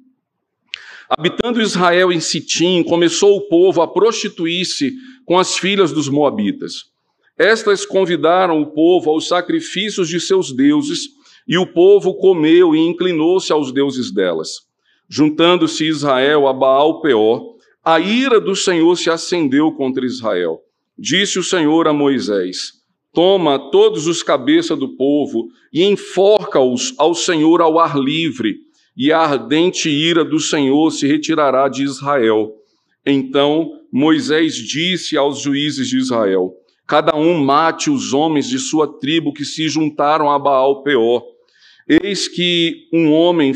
[1.10, 4.94] Habitando Israel em Sitim, começou o povo a prostituir-se
[5.26, 6.86] com as filhas dos moabitas.
[7.38, 11.10] Estas convidaram o povo aos sacrifícios de seus deuses,
[11.48, 14.50] e o povo comeu e inclinou-se aos deuses delas.
[15.10, 20.62] Juntando-se Israel a Baal Peor, a ira do Senhor se acendeu contra Israel.
[21.04, 22.74] Disse o Senhor a Moisés:
[23.12, 28.58] Toma todos os cabeças do povo e enforca-os ao Senhor ao ar livre,
[28.96, 32.52] e a ardente ira do Senhor se retirará de Israel.
[33.04, 36.54] Então Moisés disse aos juízes de Israel:
[36.86, 41.24] Cada um mate os homens de sua tribo que se juntaram a Baal Peor.
[41.90, 43.54] Eis que um homem,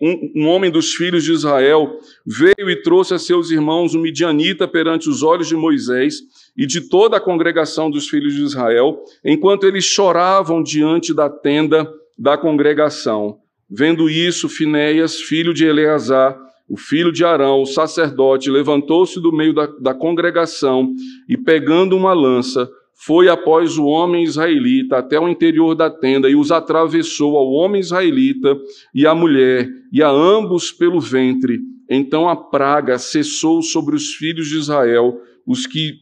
[0.00, 4.02] um, um, homem dos filhos de Israel veio e trouxe a seus irmãos o um
[4.02, 6.22] midianita perante os olhos de Moisés
[6.56, 11.88] e de toda a congregação dos filhos de Israel, enquanto eles choravam diante da tenda
[12.18, 13.38] da congregação.
[13.68, 16.38] Vendo isso, Finéias, filho de Eleazar,
[16.68, 20.92] o filho de Arão, o sacerdote, levantou-se do meio da, da congregação
[21.28, 26.34] e, pegando uma lança, foi após o homem israelita até o interior da tenda e
[26.34, 28.56] os atravessou ao homem israelita
[28.94, 31.60] e à mulher, e a ambos pelo ventre.
[31.88, 35.98] Então a praga cessou sobre os filhos de Israel, os que,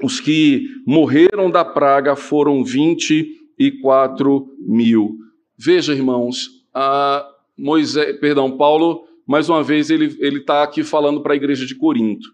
[0.00, 5.18] os que morreram da praga foram vinte e quatro mil.
[5.58, 6.48] Veja, irmãos,
[7.56, 12.28] Moisés, perdão, Paulo, mais uma vez, ele está aqui falando para a igreja de Corinto.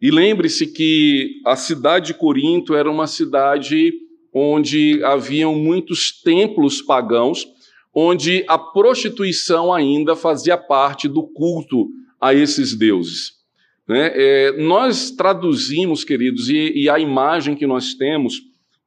[0.00, 3.92] E lembre-se que a cidade de Corinto era uma cidade
[4.32, 7.46] onde haviam muitos templos pagãos,
[7.94, 11.88] onde a prostituição ainda fazia parte do culto
[12.20, 13.41] a esses deuses.
[13.88, 14.12] Né?
[14.14, 18.40] É, nós traduzimos, queridos, e, e, a imagem que nós temos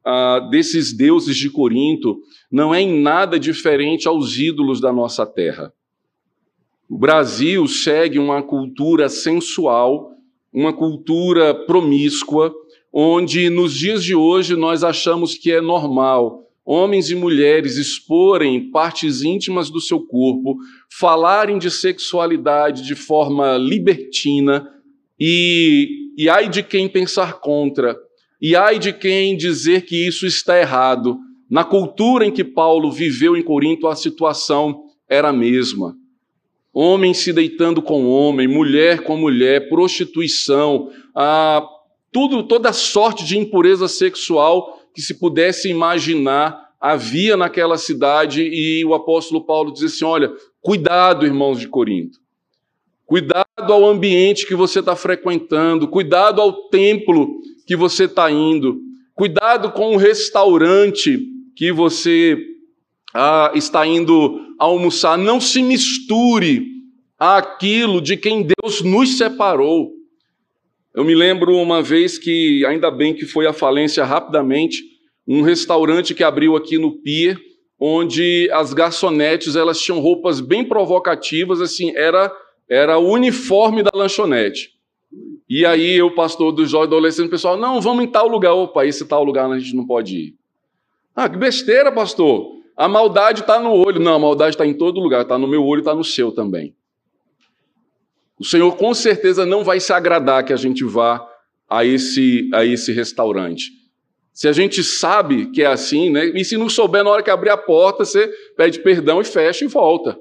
[0.06, 2.20] ah, desses deuses de Corinto
[2.52, 5.74] não é em nada diferente aos ídolos da nossa terra.
[6.90, 10.16] O Brasil segue uma cultura sensual
[10.56, 12.56] uma cultura promíscua,
[12.92, 19.22] onde nos dias de hoje nós achamos que é normal homens e mulheres exporem partes
[19.22, 20.56] íntimas do seu corpo,
[20.90, 24.68] falarem de sexualidade de forma libertina
[25.20, 27.96] e, e ai de quem pensar contra,
[28.42, 31.18] e ai de quem dizer que isso está errado.
[31.50, 35.96] Na cultura em que Paulo viveu em Corinto, a situação era a mesma
[36.76, 41.66] homem se deitando com homem, mulher com mulher, prostituição, ah,
[42.12, 48.94] tudo, toda sorte de impureza sexual que se pudesse imaginar havia naquela cidade e o
[48.94, 52.20] apóstolo Paulo diz assim: olha, cuidado, irmãos de Corinto,
[53.06, 58.80] cuidado ao ambiente que você está frequentando, cuidado ao templo que você está indo,
[59.14, 61.20] cuidado com o restaurante
[61.56, 62.38] que você
[63.14, 66.66] ah, está indo almoçar, não se misture
[67.18, 69.92] àquilo de quem Deus nos separou.
[70.94, 74.84] Eu me lembro uma vez que, ainda bem que foi à falência rapidamente,
[75.28, 77.38] um restaurante que abriu aqui no Pier,
[77.80, 82.32] onde as garçonetes elas tinham roupas bem provocativas, assim, era
[82.70, 84.76] era o uniforme da lanchonete.
[85.48, 88.54] E aí eu, pastor do Jó adolescente, o pessoal, não, vamos em tal lugar.
[88.54, 90.36] Opa, esse tal lugar a gente não pode ir.
[91.16, 92.56] Ah, que besteira, pastor.
[92.76, 94.00] A maldade está no olho.
[94.00, 95.22] Não, a maldade está em todo lugar.
[95.22, 96.76] Está no meu olho, está no seu também.
[98.38, 101.26] O Senhor com certeza não vai se agradar que a gente vá
[101.70, 103.72] a esse, a esse restaurante.
[104.34, 106.26] Se a gente sabe que é assim, né?
[106.26, 109.64] E se não souber, na hora que abrir a porta, você pede perdão e fecha
[109.64, 110.20] e volta.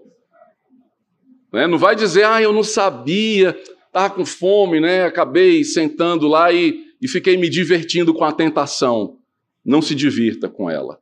[1.54, 1.68] Né?
[1.68, 5.04] Não vai dizer, ah, eu não sabia, estava com fome, né?
[5.04, 9.18] Acabei sentando lá e, e fiquei me divertindo com a tentação.
[9.64, 10.98] Não se divirta com ela.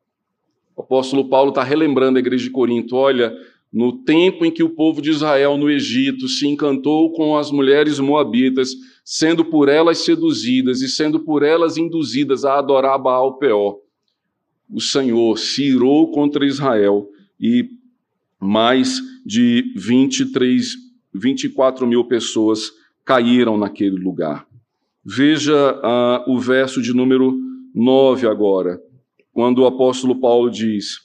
[0.77, 3.35] O apóstolo Paulo está relembrando a igreja de Corinto: olha,
[3.73, 7.99] no tempo em que o povo de Israel no Egito se encantou com as mulheres
[7.99, 13.79] moabitas, sendo por elas seduzidas e sendo por elas induzidas a adorar Baal Peor,
[14.71, 17.09] o Senhor se irou contra Israel
[17.41, 17.71] e
[18.43, 20.67] mais de 23,
[21.15, 22.71] 24 mil pessoas
[23.05, 24.47] caíram naquele lugar.
[25.05, 27.39] Veja uh, o verso de número
[27.75, 28.81] 9 agora
[29.33, 30.99] quando o apóstolo Paulo diz: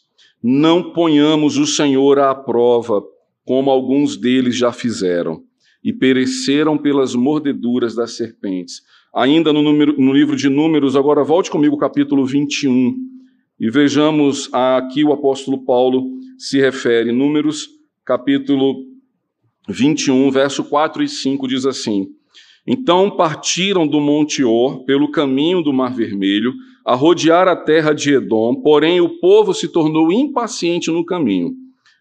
[0.44, 3.02] Não ponhamos o Senhor à prova,
[3.46, 5.42] como alguns deles já fizeram,
[5.84, 8.82] e pereceram pelas mordeduras das serpentes.
[9.16, 12.96] Ainda no, número, no livro de Números, agora volte comigo, capítulo 21,
[13.60, 17.12] e vejamos aqui o apóstolo Paulo se refere.
[17.12, 17.68] Números,
[18.06, 18.86] capítulo
[19.68, 22.08] 21, verso 4 e 5 diz assim:
[22.66, 26.54] Então partiram do Monte Or pelo caminho do Mar Vermelho
[26.86, 31.54] a rodear a terra de Edom, porém o povo se tornou impaciente no caminho.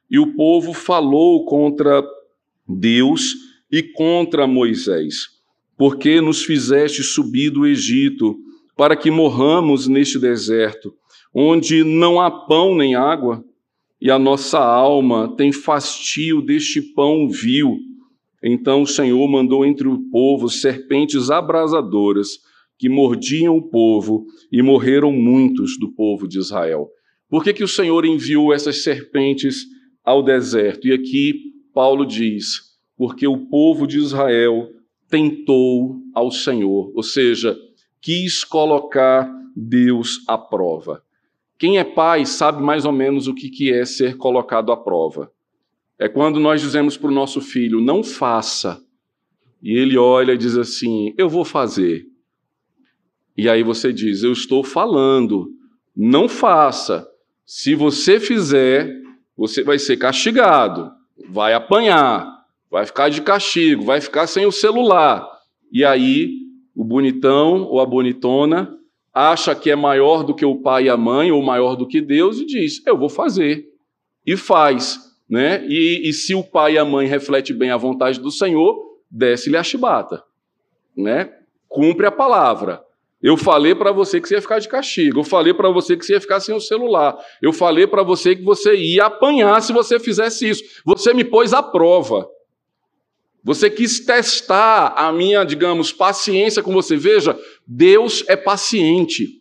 [0.09, 2.05] E o povo falou contra
[2.69, 3.35] Deus
[3.71, 5.29] e contra Moisés,
[5.77, 8.37] porque nos fizeste subir do Egito,
[8.77, 10.95] para que morramos neste deserto,
[11.35, 13.45] onde não há pão nem água,
[14.01, 17.77] e a nossa alma tem fastio deste pão vil.
[18.43, 22.39] Então o Senhor mandou entre o povo serpentes abrasadoras,
[22.79, 26.89] que mordiam o povo e morreram muitos do povo de Israel.
[27.29, 29.65] Por que, que o Senhor enviou essas serpentes
[30.05, 30.87] ao deserto?
[30.87, 31.35] E aqui
[31.73, 32.67] Paulo diz:
[32.97, 34.71] porque o povo de Israel
[35.09, 37.57] tentou ao Senhor, ou seja,
[38.01, 41.03] quis colocar Deus à prova.
[41.59, 45.31] Quem é pai sabe mais ou menos o que é ser colocado à prova.
[45.99, 48.83] É quando nós dizemos para o nosso filho, não faça,
[49.63, 52.07] e ele olha e diz assim: eu vou fazer.
[53.37, 55.49] E aí você diz: Eu estou falando,
[55.95, 57.09] não faça.
[57.45, 58.91] Se você fizer,
[59.37, 60.91] você vai ser castigado,
[61.29, 62.29] vai apanhar,
[62.71, 65.27] vai ficar de castigo, vai ficar sem o celular.
[65.73, 66.31] E aí,
[66.75, 68.76] o bonitão ou a bonitona
[69.17, 72.03] acha que é maior do que o pai e a mãe, ou maior do que
[72.03, 73.65] Deus, e diz: Eu vou fazer.
[74.27, 74.99] E faz.
[75.29, 75.65] Né?
[75.67, 78.77] E, e se o pai e a mãe refletem bem a vontade do Senhor,
[79.11, 80.23] desce-lhe a chibata.
[80.95, 81.33] Né?
[81.67, 82.85] Cumpre a palavra.
[83.23, 85.21] Eu falei para você que você ia ficar de castigo.
[85.21, 87.17] Eu falei para você que você ia ficar sem o celular.
[87.43, 90.63] Eu falei para você que você ia apanhar se você fizesse isso.
[90.85, 92.29] Você me pôs à prova.
[93.47, 96.97] Você quis testar a minha, digamos, paciência com você.
[96.97, 99.41] Veja, Deus é paciente.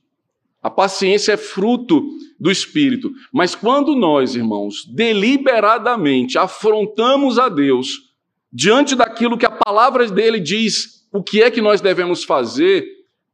[0.62, 2.08] A paciência é fruto
[2.40, 3.12] do Espírito.
[3.34, 8.14] Mas quando nós, irmãos, deliberadamente afrontamos a Deus
[8.54, 12.86] diante daquilo que a palavra dele diz, o que é que nós devemos fazer,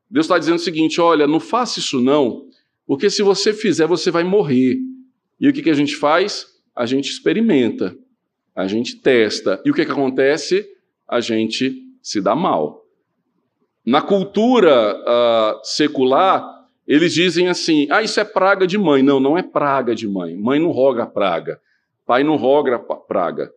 [0.10, 2.46] Deus está dizendo o seguinte: olha, não faça isso não,
[2.88, 4.78] porque se você fizer, você vai morrer.
[5.38, 6.48] E o que, que a gente faz?
[6.74, 7.94] A gente experimenta
[8.56, 9.62] a gente testa.
[9.66, 10.66] E o que, que acontece?
[11.08, 12.82] A gente se dá mal.
[13.86, 16.46] Na cultura uh, secular,
[16.88, 19.02] eles dizem assim: ah, isso é praga de mãe.
[19.02, 20.36] Não, não é praga de mãe.
[20.36, 21.60] Mãe não roga praga.
[22.06, 23.52] Pai não roga praga.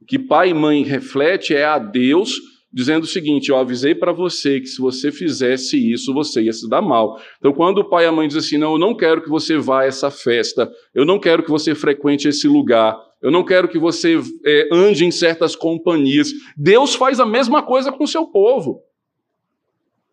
[0.00, 2.40] O que pai e mãe reflete é a Deus
[2.72, 6.68] dizendo o seguinte: eu avisei para você que se você fizesse isso, você ia se
[6.68, 7.20] dar mal.
[7.38, 9.56] Então, quando o pai e a mãe dizem assim: não, eu não quero que você
[9.56, 13.68] vá a essa festa, eu não quero que você frequente esse lugar, eu não quero
[13.68, 16.30] que você é, ande em certas companhias.
[16.56, 18.82] Deus faz a mesma coisa com o seu povo.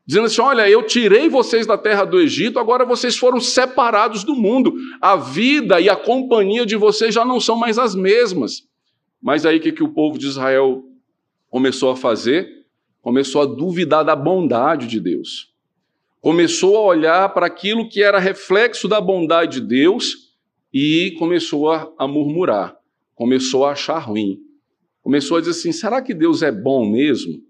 [0.06, 4.36] Dizendo assim: olha, eu tirei vocês da terra do Egito, agora vocês foram separados do
[4.36, 4.74] mundo.
[4.99, 8.68] A vida e a companhia de vocês já não são mais as mesmas.
[9.22, 10.84] Mas aí o que, que o povo de Israel
[11.49, 12.66] começou a fazer?
[13.01, 15.53] Começou a duvidar da bondade de Deus.
[16.22, 20.34] Começou a olhar para aquilo que era reflexo da bondade de Deus
[20.74, 22.76] e começou a, a murmurar
[23.16, 24.39] começou a achar ruim.
[25.01, 27.41] Começou a dizer assim: será que Deus é bom mesmo?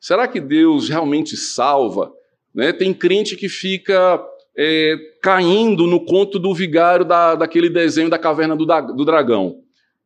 [0.00, 2.12] Será que Deus realmente salva?
[2.54, 2.72] Né?
[2.72, 4.24] Tem crente que fica
[4.56, 9.56] é, caindo no conto do vigário da, daquele desenho da caverna do, do dragão.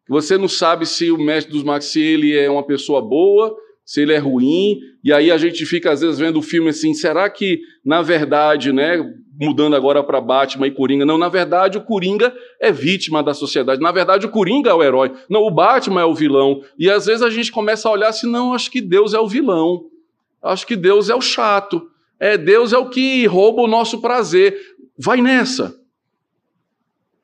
[0.08, 3.56] Você não sabe se o mestre dos Maxi ele é uma pessoa boa,
[3.86, 6.92] se ele é ruim, e aí a gente fica às vezes vendo o filme assim,
[6.92, 8.98] será que na verdade, né,
[9.40, 13.80] mudando agora para Batman e Coringa, não, na verdade o Coringa é vítima da sociedade,
[13.80, 17.06] na verdade o Coringa é o herói, não, o Batman é o vilão, e às
[17.06, 19.84] vezes a gente começa a olhar assim, não, acho que Deus é o vilão,
[20.42, 24.58] acho que Deus é o chato, é, Deus é o que rouba o nosso prazer,
[24.98, 25.78] vai nessa.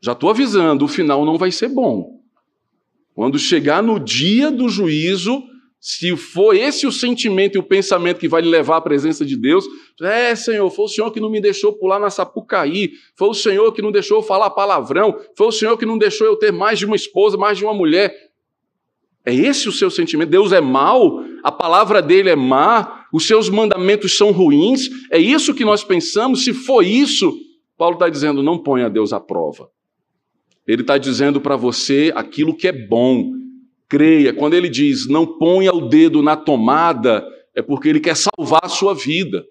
[0.01, 2.21] Já estou avisando, o final não vai ser bom.
[3.15, 5.43] Quando chegar no dia do juízo,
[5.85, 9.37] se for esse o sentimento e o pensamento que vai lhe levar à presença de
[9.37, 9.67] Deus,
[10.01, 13.73] é, Senhor, foi o Senhor que não me deixou pular na Sapucaí, foi o Senhor
[13.73, 16.79] que não deixou eu falar palavrão, foi o Senhor que não deixou eu ter mais
[16.79, 18.15] de uma esposa, mais de uma mulher.
[19.27, 20.31] É esse o seu sentimento?
[20.31, 25.53] Deus é mau, a palavra dele é má, os seus mandamentos são ruins, é isso
[25.53, 26.45] que nós pensamos?
[26.45, 27.37] Se for isso,
[27.77, 29.69] Paulo está dizendo, não ponha Deus à prova.
[30.65, 33.42] Ele está dizendo para você aquilo que é bom,
[33.93, 34.33] creia.
[34.33, 37.23] Quando ele diz não ponha o dedo na tomada,
[37.55, 39.45] é porque ele quer salvar a sua vida.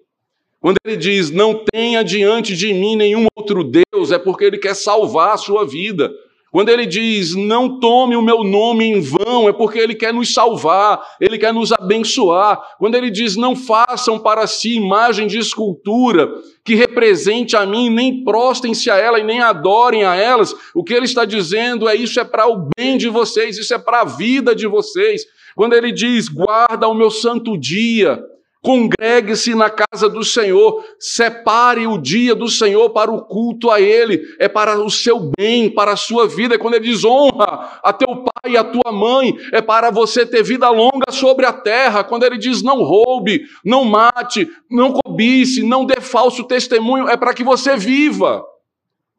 [0.58, 4.74] Quando ele diz não tenha diante de mim nenhum outro Deus, é porque ele quer
[4.74, 6.12] salvar a sua vida.
[6.52, 10.34] Quando ele diz, não tome o meu nome em vão, é porque ele quer nos
[10.34, 12.60] salvar, ele quer nos abençoar.
[12.78, 16.30] Quando ele diz, não façam para si imagem de escultura
[16.62, 20.92] que represente a mim, nem prostem-se a ela e nem adorem a elas, o que
[20.92, 24.04] ele está dizendo é isso é para o bem de vocês, isso é para a
[24.04, 25.24] vida de vocês.
[25.56, 28.22] Quando ele diz, guarda o meu santo dia,
[28.62, 34.22] Congregue-se na casa do Senhor, separe o dia do Senhor para o culto a Ele,
[34.38, 36.54] é para o seu bem, para a sua vida.
[36.54, 40.24] É quando Ele diz honra a teu pai e a tua mãe, é para você
[40.24, 42.04] ter vida longa sobre a terra.
[42.04, 47.34] Quando Ele diz não roube, não mate, não cobice, não dê falso testemunho, é para
[47.34, 48.44] que você viva.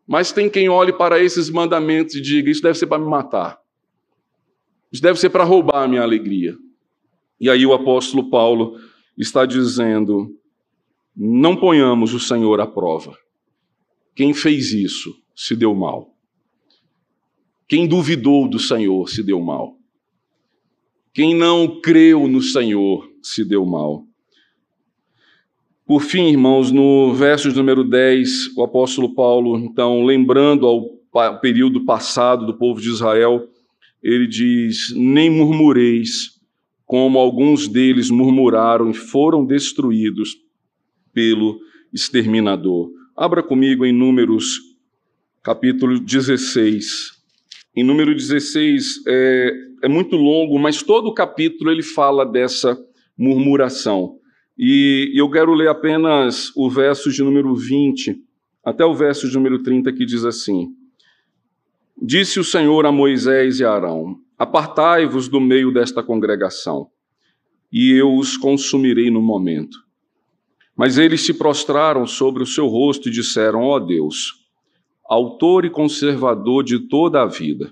[0.08, 3.60] Mas tem quem olhe para esses mandamentos e diga: Isso deve ser para me matar,
[4.90, 6.56] isso deve ser para roubar a minha alegria.
[7.42, 8.78] E aí o apóstolo Paulo
[9.18, 10.36] está dizendo:
[11.16, 13.16] não ponhamos o Senhor à prova.
[14.16, 16.16] Quem fez isso se deu mal.
[17.68, 19.78] Quem duvidou do Senhor se deu mal.
[21.14, 24.06] Quem não creu no Senhor se deu mal.
[25.86, 32.46] Por fim, irmãos, no verso número 10, o apóstolo Paulo, então, lembrando ao período passado
[32.46, 33.48] do povo de Israel,
[34.02, 36.33] ele diz: Nem murmureis
[36.86, 40.38] como alguns deles murmuraram e foram destruídos
[41.14, 41.60] pelo
[41.94, 42.92] exterminador.
[43.16, 44.60] Abra comigo em Números,
[45.42, 47.12] capítulo 16.
[47.76, 49.52] em número 16, é,
[49.84, 52.78] é muito longo, mas todo o capítulo ele fala dessa
[53.18, 54.18] murmuração.
[54.58, 58.22] E eu quero ler apenas o verso de número 20
[58.64, 60.70] até o verso de número 30 que diz assim:
[62.02, 66.88] Disse o Senhor a Moisés e a Arão: Apartai-vos do meio desta congregação,
[67.72, 69.78] e eu os consumirei no momento.
[70.76, 74.44] Mas eles se prostraram sobre o seu rosto e disseram: Ó oh Deus,
[75.06, 77.72] autor e conservador de toda a vida,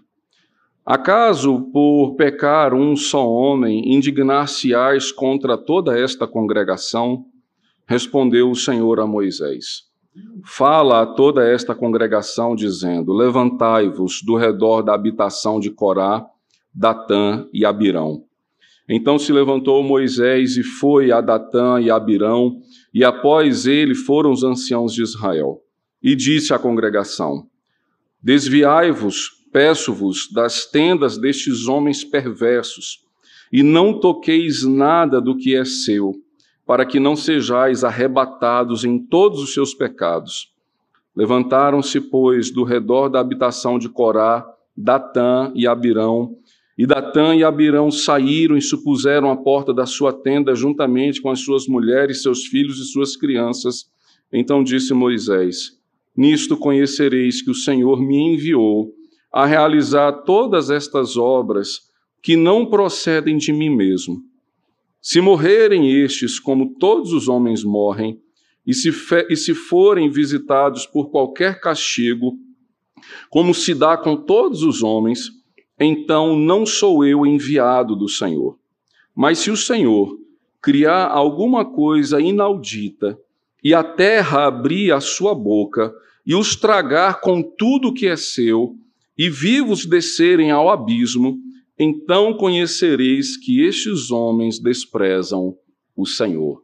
[0.86, 7.26] acaso por pecar um só homem indignar-se-ás contra toda esta congregação?
[7.88, 9.90] Respondeu o Senhor a Moisés:
[10.46, 16.26] Fala a toda esta congregação, dizendo: Levantai-vos do redor da habitação de Corá,
[16.74, 18.24] Datã e Abirão.
[18.88, 22.62] Então se levantou Moisés e foi a Datã e Abirão,
[22.94, 25.62] e após ele foram os anciãos de Israel.
[26.02, 27.48] E disse à congregação:
[28.22, 33.06] Desviai-vos, peço-vos, das tendas destes homens perversos,
[33.52, 36.16] e não toqueis nada do que é seu
[36.72, 40.54] para que não sejais arrebatados em todos os seus pecados.
[41.14, 46.38] Levantaram-se, pois, do redor da habitação de Corá, Datã e Abirão,
[46.82, 51.40] e Datã e Abirão saíram e supuseram a porta da sua tenda juntamente com as
[51.40, 53.86] suas mulheres, seus filhos e suas crianças.
[54.34, 55.80] Então disse Moisés:
[56.18, 58.92] Nisto conhecereis que o Senhor me enviou
[59.32, 61.82] a realizar todas estas obras
[62.20, 64.24] que não procedem de mim mesmo
[65.00, 68.20] se morrerem estes, como todos os homens morrem,
[68.66, 68.92] e se,
[69.30, 72.40] e se forem visitados por qualquer castigo,
[73.30, 75.41] como se dá com todos os homens,
[75.86, 78.58] então não sou eu enviado do Senhor.
[79.16, 80.18] Mas se o Senhor
[80.62, 83.18] criar alguma coisa inaudita,
[83.64, 85.94] e a terra abrir a sua boca,
[86.26, 88.76] e os tragar com tudo que é seu,
[89.18, 91.38] e vivos descerem ao abismo,
[91.78, 95.56] então conhecereis que estes homens desprezam
[95.96, 96.64] o Senhor.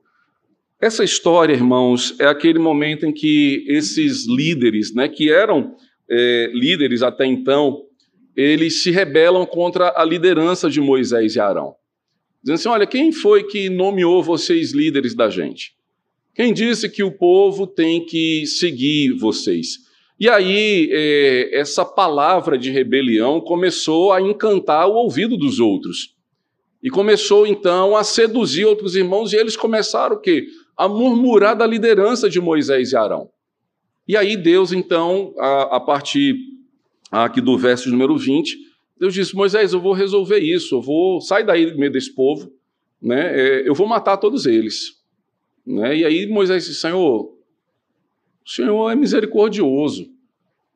[0.79, 5.75] Essa história, irmãos, é aquele momento em que esses líderes, né, que eram
[6.09, 7.86] é, líderes até então,
[8.37, 11.75] eles se rebelam contra a liderança de Moisés e Arão.
[12.43, 15.75] Dizendo assim: olha, quem foi que nomeou vocês líderes da gente?
[16.35, 19.87] Quem disse que o povo tem que seguir vocês?
[20.19, 26.15] E aí, é, essa palavra de rebelião começou a encantar o ouvido dos outros.
[26.81, 30.45] E começou então a seduzir outros irmãos, e eles começaram o quê?
[30.75, 33.29] A murmurar da liderança de Moisés e Arão.
[34.07, 36.35] E aí, Deus, então, a, a partir
[37.11, 38.57] aqui do verso número 20,
[38.99, 42.51] Deus disse: Moisés, eu vou resolver isso, eu vou sair daí do meio desse povo,
[43.01, 43.39] né?
[43.39, 44.97] É, eu vou matar todos eles.
[45.65, 45.97] Né?
[45.97, 47.25] E aí Moisés disse: Senhor,
[48.45, 50.09] o Senhor é misericordioso.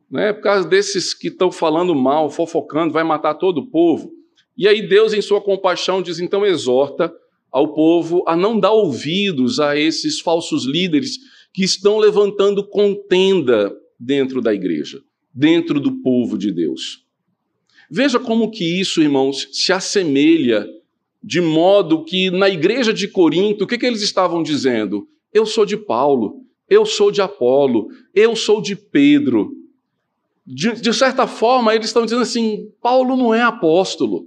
[0.09, 0.33] Né?
[0.33, 4.11] Por causa desses que estão falando mal, fofocando, vai matar todo o povo.
[4.57, 7.13] E aí Deus, em sua compaixão, diz: então exorta
[7.51, 11.17] ao povo a não dar ouvidos a esses falsos líderes
[11.53, 15.01] que estão levantando contenda dentro da igreja,
[15.33, 17.05] dentro do povo de Deus.
[17.89, 20.67] Veja como que isso, irmãos, se assemelha
[21.23, 25.07] de modo que na igreja de Corinto, o que, que eles estavam dizendo?
[25.33, 29.51] Eu sou de Paulo, eu sou de Apolo, eu sou de Pedro.
[30.45, 34.25] De, de certa forma, eles estão dizendo assim: Paulo não é apóstolo,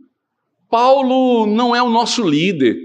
[0.70, 2.78] Paulo não é o nosso líder,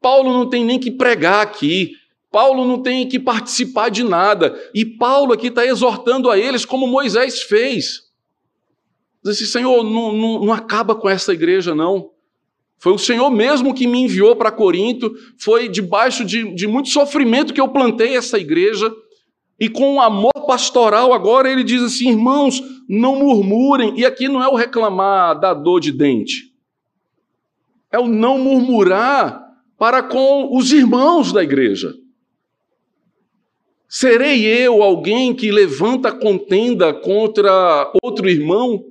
[0.00, 1.92] Paulo não tem nem que pregar aqui,
[2.34, 6.84] Paulo não tem que participar de nada, e Paulo aqui está exortando a eles como
[6.84, 8.10] Moisés fez.
[9.22, 12.10] Diz assim: Senhor, não, não, não acaba com essa igreja, não.
[12.76, 17.54] Foi o Senhor mesmo que me enviou para Corinto, foi debaixo de, de muito sofrimento
[17.54, 18.92] que eu plantei essa igreja.
[19.60, 23.96] E com amor pastoral, agora ele diz assim: irmãos, não murmurem.
[23.96, 26.52] E aqui não é o reclamar da dor de dente,
[27.92, 29.40] é o não murmurar
[29.78, 31.94] para com os irmãos da igreja.
[33.96, 38.86] Serei eu alguém que levanta contenda contra outro irmão?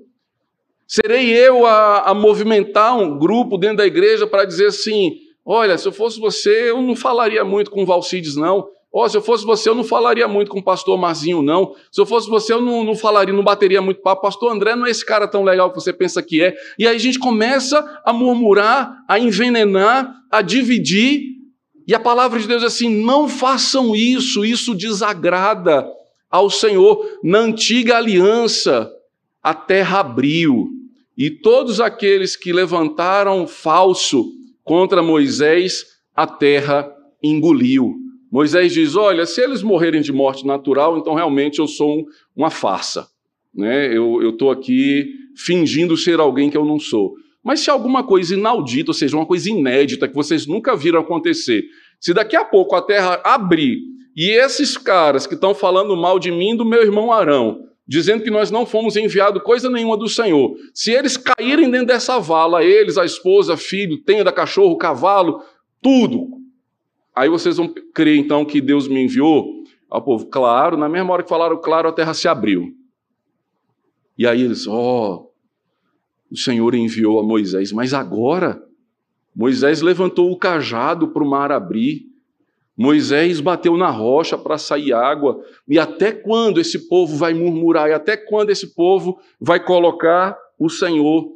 [0.88, 5.86] Serei eu a, a movimentar um grupo dentro da igreja para dizer assim: olha, se
[5.86, 8.70] eu fosse você, eu não falaria muito com Valcides, não.
[8.90, 11.76] Oh, se eu fosse você, eu não falaria muito com o pastor Marzinho, não.
[11.92, 14.22] Se eu fosse você, eu não, não falaria, não bateria muito papo.
[14.22, 16.56] Pastor André não é esse cara tão legal que você pensa que é.
[16.80, 21.43] E aí a gente começa a murmurar, a envenenar, a dividir.
[21.88, 25.86] E a palavra de Deus é assim: não façam isso, isso desagrada
[26.30, 27.20] ao Senhor.
[27.24, 28.92] Na antiga aliança,
[29.42, 30.70] a terra abriu
[31.18, 34.32] e todos aqueles que levantaram falso
[34.64, 36.90] contra Moisés, a terra
[37.22, 37.96] engoliu.
[38.32, 42.06] Moisés diz: Olha, se eles morrerem de morte natural, então realmente eu sou
[42.36, 43.08] uma farsa.
[43.54, 43.96] Né?
[43.96, 47.14] Eu estou aqui fingindo ser alguém que eu não sou.
[47.44, 51.66] Mas se alguma coisa inaudita, ou seja, uma coisa inédita que vocês nunca viram acontecer,
[52.00, 53.80] se daqui a pouco a terra abrir
[54.16, 58.32] e esses caras que estão falando mal de mim do meu irmão Arão, dizendo que
[58.32, 62.98] nós não fomos enviados coisa nenhuma do Senhor, se eles caírem dentro dessa vala, eles,
[62.98, 65.42] a esposa, filho, tenda, cachorro, cavalo,
[65.82, 66.28] tudo,
[67.16, 70.28] aí vocês vão crer então que Deus me enviou ao povo.
[70.28, 72.72] Claro, na mesma hora que falaram claro, a terra se abriu.
[74.18, 75.33] E aí eles, ó, oh,
[76.34, 78.60] o Senhor enviou a Moisés, mas agora
[79.36, 82.08] Moisés levantou o cajado para o mar abrir.
[82.76, 85.40] Moisés bateu na rocha para sair água.
[85.68, 87.88] E até quando esse povo vai murmurar?
[87.88, 91.32] E até quando esse povo vai colocar o Senhor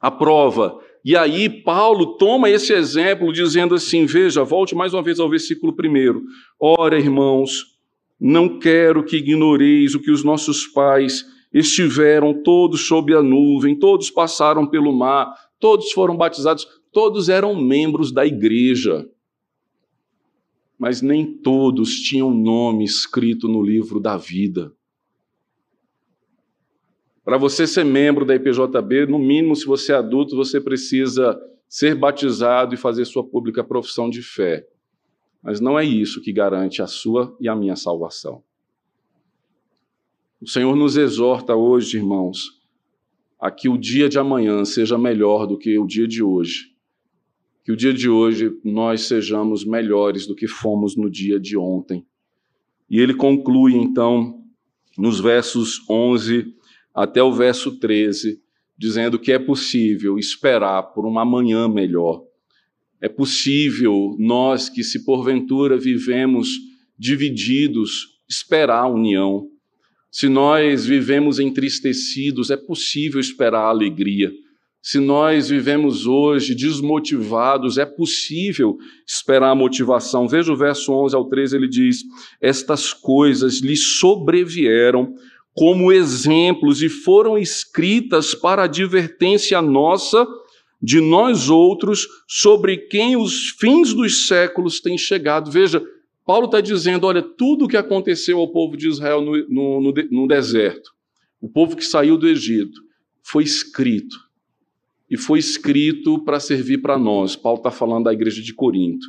[0.00, 0.78] à prova?
[1.04, 5.72] E aí Paulo toma esse exemplo dizendo assim: veja, volte mais uma vez ao versículo
[5.72, 6.22] primeiro.
[6.58, 7.76] Ora, irmãos,
[8.20, 14.10] não quero que ignoreis o que os nossos pais estiveram todos sob a nuvem, todos
[14.10, 19.08] passaram pelo mar, todos foram batizados, todos eram membros da igreja.
[20.76, 24.72] Mas nem todos tinham nome escrito no livro da vida.
[27.24, 31.94] Para você ser membro da IPJB, no mínimo, se você é adulto, você precisa ser
[31.94, 34.66] batizado e fazer sua pública profissão de fé.
[35.42, 38.42] Mas não é isso que garante a sua e a minha salvação.
[40.44, 42.50] O Senhor nos exorta hoje, irmãos,
[43.40, 46.66] a que o dia de amanhã seja melhor do que o dia de hoje.
[47.64, 52.04] Que o dia de hoje nós sejamos melhores do que fomos no dia de ontem.
[52.90, 54.44] E ele conclui, então,
[54.98, 56.54] nos versos 11
[56.94, 58.38] até o verso 13,
[58.76, 62.22] dizendo que é possível esperar por uma manhã melhor.
[63.00, 66.50] É possível nós que, se porventura vivemos
[66.98, 69.53] divididos, esperar a união.
[70.14, 74.30] Se nós vivemos entristecidos, é possível esperar a alegria.
[74.80, 80.28] Se nós vivemos hoje desmotivados, é possível esperar a motivação.
[80.28, 82.04] Veja o verso 11 ao 13, ele diz:
[82.40, 85.16] Estas coisas lhe sobrevieram
[85.52, 90.24] como exemplos e foram escritas para advertência nossa
[90.80, 95.50] de nós outros sobre quem os fins dos séculos têm chegado.
[95.50, 95.82] Veja,
[96.24, 99.94] Paulo está dizendo: olha, tudo o que aconteceu ao povo de Israel no, no, no,
[100.10, 100.90] no deserto,
[101.40, 102.80] o povo que saiu do Egito,
[103.22, 104.16] foi escrito.
[105.10, 107.36] E foi escrito para servir para nós.
[107.36, 109.06] Paulo está falando da igreja de Corinto.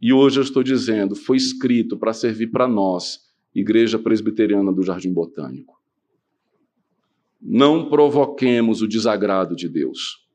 [0.00, 3.20] E hoje eu estou dizendo: foi escrito para servir para nós,
[3.54, 5.78] Igreja Presbiteriana do Jardim Botânico.
[7.40, 10.28] Não provoquemos o desagrado de Deus.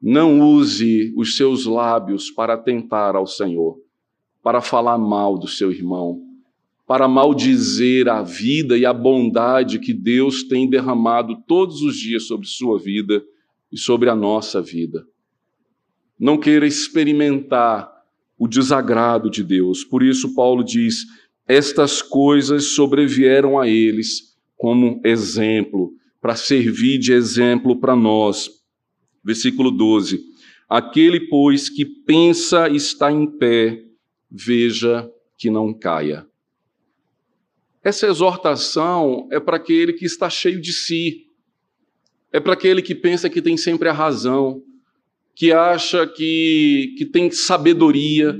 [0.00, 3.80] Não use os seus lábios para tentar ao Senhor
[4.46, 6.22] para falar mal do seu irmão,
[6.86, 12.46] para maldizer a vida e a bondade que Deus tem derramado todos os dias sobre
[12.46, 13.24] sua vida
[13.72, 15.04] e sobre a nossa vida.
[16.16, 17.92] Não queira experimentar
[18.38, 19.82] o desagrado de Deus.
[19.82, 21.04] Por isso, Paulo diz:
[21.48, 28.48] estas coisas sobrevieram a eles como exemplo, para servir de exemplo para nós.
[29.24, 30.20] Versículo 12:
[30.68, 33.85] Aquele, pois, que pensa está em pé,
[34.30, 36.26] veja que não caia.
[37.82, 41.26] Essa exortação é para aquele que está cheio de si,
[42.32, 44.60] é para aquele que pensa que tem sempre a razão,
[45.34, 48.36] que acha que, que tem sabedoria.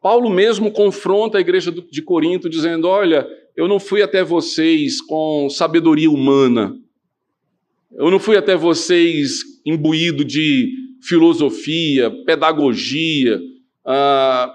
[0.00, 5.50] Paulo mesmo confronta a igreja de Corinto, dizendo: Olha, eu não fui até vocês com
[5.50, 6.74] sabedoria humana,
[7.92, 10.72] eu não fui até vocês imbuído de
[11.02, 13.40] filosofia, pedagogia,
[13.84, 14.54] ah,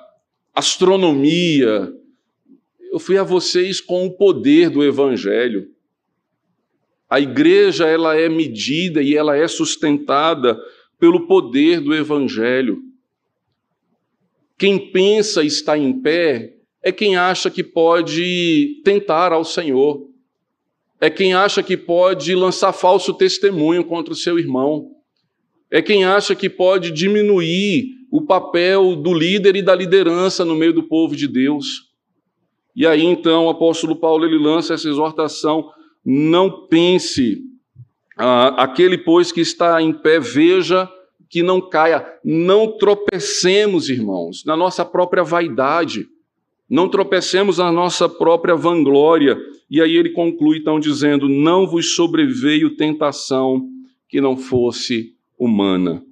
[0.53, 1.91] astronomia.
[2.91, 5.69] Eu fui a vocês com o poder do evangelho.
[7.09, 10.59] A igreja ela é medida e ela é sustentada
[10.99, 12.81] pelo poder do evangelho.
[14.57, 20.09] Quem pensa estar em pé é quem acha que pode tentar ao Senhor.
[21.01, 24.91] É quem acha que pode lançar falso testemunho contra o seu irmão.
[25.73, 30.71] É quem acha que pode diminuir o papel do líder e da liderança no meio
[30.71, 31.91] do povo de Deus.
[32.75, 35.67] E aí então o apóstolo Paulo ele lança essa exortação:
[36.05, 37.41] não pense,
[38.15, 40.87] ah, aquele pois que está em pé, veja
[41.27, 46.05] que não caia, não tropecemos, irmãos, na nossa própria vaidade,
[46.69, 49.35] não tropecemos na nossa própria vanglória.
[49.71, 53.67] E aí ele conclui então dizendo: não vos sobreveio tentação
[54.07, 56.05] que não fosse humana.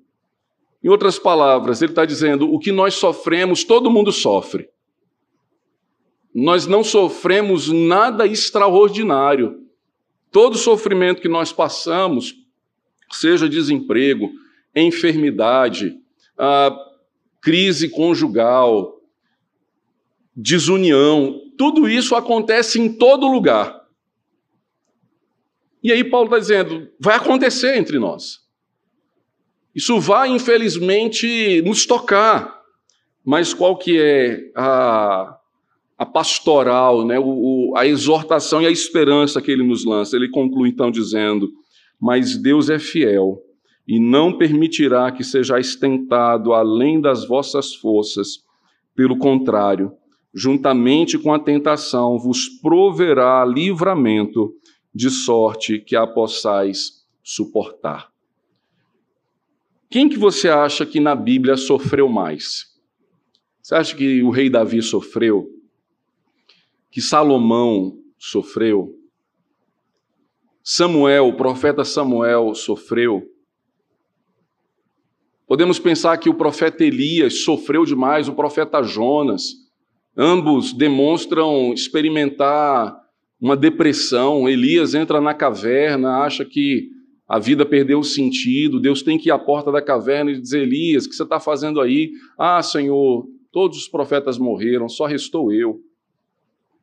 [0.83, 4.69] Em outras palavras, ele está dizendo: o que nós sofremos, todo mundo sofre.
[6.33, 9.59] Nós não sofremos nada extraordinário.
[10.31, 12.35] Todo sofrimento que nós passamos
[13.11, 14.31] seja desemprego,
[14.73, 15.97] enfermidade,
[17.41, 19.01] crise conjugal,
[20.33, 23.81] desunião, tudo isso acontece em todo lugar.
[25.83, 28.40] E aí Paulo está dizendo, vai acontecer entre nós.
[29.75, 32.61] Isso vai, infelizmente, nos tocar.
[33.23, 35.37] Mas qual que é a,
[35.97, 37.19] a pastoral, né?
[37.19, 40.15] O, o, a exortação e a esperança que ele nos lança?
[40.15, 41.49] Ele conclui então dizendo:
[41.99, 43.41] Mas Deus é fiel
[43.87, 48.43] e não permitirá que sejais tentado além das vossas forças.
[48.95, 49.93] Pelo contrário,
[50.33, 54.53] juntamente com a tentação, vos proverá livramento,
[54.93, 58.10] de sorte que a possais suportar.
[59.91, 62.67] Quem que você acha que na Bíblia sofreu mais?
[63.61, 65.49] Você acha que o rei Davi sofreu?
[66.89, 68.97] Que Salomão sofreu?
[70.63, 73.29] Samuel, o profeta Samuel sofreu?
[75.45, 79.43] Podemos pensar que o profeta Elias sofreu demais, o profeta Jonas.
[80.15, 82.97] Ambos demonstram experimentar
[83.41, 84.47] uma depressão.
[84.47, 87.00] Elias entra na caverna, acha que
[87.31, 88.77] a vida perdeu o sentido.
[88.77, 91.39] Deus tem que ir à porta da caverna e dizer: Elias, o que você está
[91.39, 92.11] fazendo aí?
[92.37, 95.79] Ah, Senhor, todos os profetas morreram, só restou eu.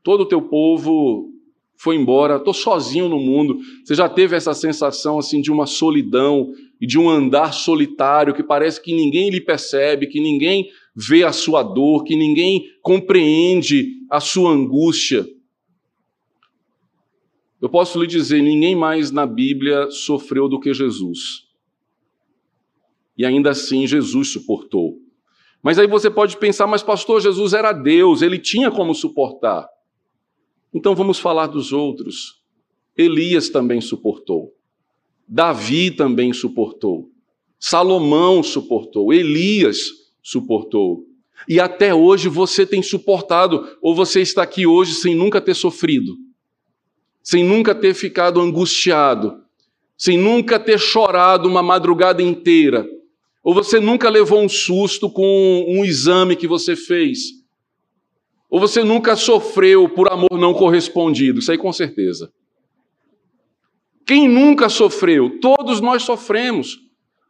[0.02, 1.28] Todo o teu povo
[1.76, 3.58] foi embora, estou sozinho no mundo.
[3.84, 8.42] Você já teve essa sensação assim de uma solidão e de um andar solitário que
[8.42, 14.18] parece que ninguém lhe percebe, que ninguém vê a sua dor, que ninguém compreende a
[14.18, 15.26] sua angústia.
[17.60, 21.46] Eu posso lhe dizer: ninguém mais na Bíblia sofreu do que Jesus.
[23.16, 24.98] E ainda assim Jesus suportou.
[25.60, 29.68] Mas aí você pode pensar, mas pastor, Jesus era Deus, ele tinha como suportar.
[30.72, 32.40] Então vamos falar dos outros.
[32.96, 34.54] Elias também suportou.
[35.26, 37.10] Davi também suportou.
[37.58, 39.12] Salomão suportou.
[39.12, 39.78] Elias
[40.22, 41.04] suportou.
[41.48, 46.16] E até hoje você tem suportado, ou você está aqui hoje sem nunca ter sofrido
[47.28, 49.42] sem nunca ter ficado angustiado,
[49.98, 52.88] sem nunca ter chorado uma madrugada inteira,
[53.44, 57.18] ou você nunca levou um susto com um exame que você fez,
[58.48, 62.32] ou você nunca sofreu por amor não correspondido, isso aí com certeza.
[64.06, 65.38] Quem nunca sofreu?
[65.38, 66.78] Todos nós sofremos.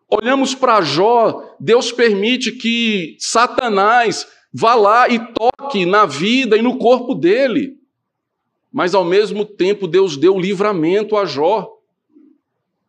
[0.08, 6.78] Olhamos para Jó, Deus permite que Satanás vá lá e toque na vida e no
[6.78, 7.77] corpo dele
[8.78, 11.68] mas ao mesmo tempo Deus deu livramento a Jó.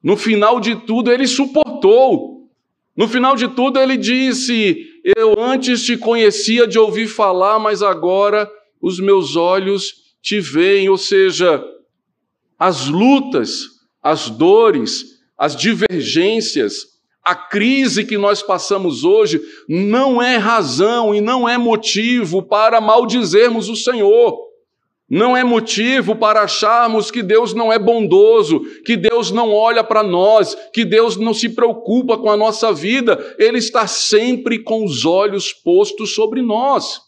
[0.03, 2.47] No final de tudo, ele suportou.
[2.95, 8.47] No final de tudo, ele disse: Eu antes te conhecia de ouvir falar, mas agora
[8.79, 10.89] os meus olhos te veem.
[10.89, 11.59] Ou seja,
[12.59, 13.61] as lutas,
[13.99, 16.85] as dores, as divergências,
[17.23, 23.69] a crise que nós passamos hoje não é razão e não é motivo para maldizermos
[23.69, 24.48] o Senhor
[25.09, 30.03] não é motivo para acharmos que Deus não é bondoso, que Deus não olha para
[30.03, 33.35] nós, que Deus não se preocupa com a nossa vida.
[33.39, 37.01] Ele está sempre com os olhos postos sobre nós.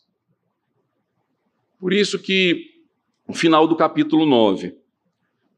[1.79, 2.71] Por isso que,
[3.27, 4.75] no final do capítulo 9,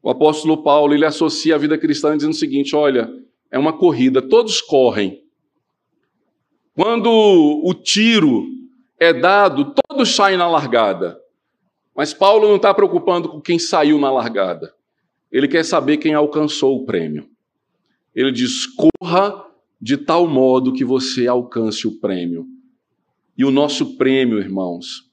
[0.02, 3.10] o apóstolo Paulo ele associa a vida cristã dizendo o seguinte: olha,
[3.50, 5.22] é uma corrida, todos correm.
[6.74, 8.44] Quando o tiro
[8.98, 11.23] é dado, todos saem na largada.
[11.94, 14.74] Mas Paulo não está preocupando com quem saiu na largada.
[15.30, 17.28] Ele quer saber quem alcançou o prêmio.
[18.14, 19.44] Ele diz: corra
[19.80, 22.46] de tal modo que você alcance o prêmio.
[23.36, 25.10] E o nosso prêmio, irmãos,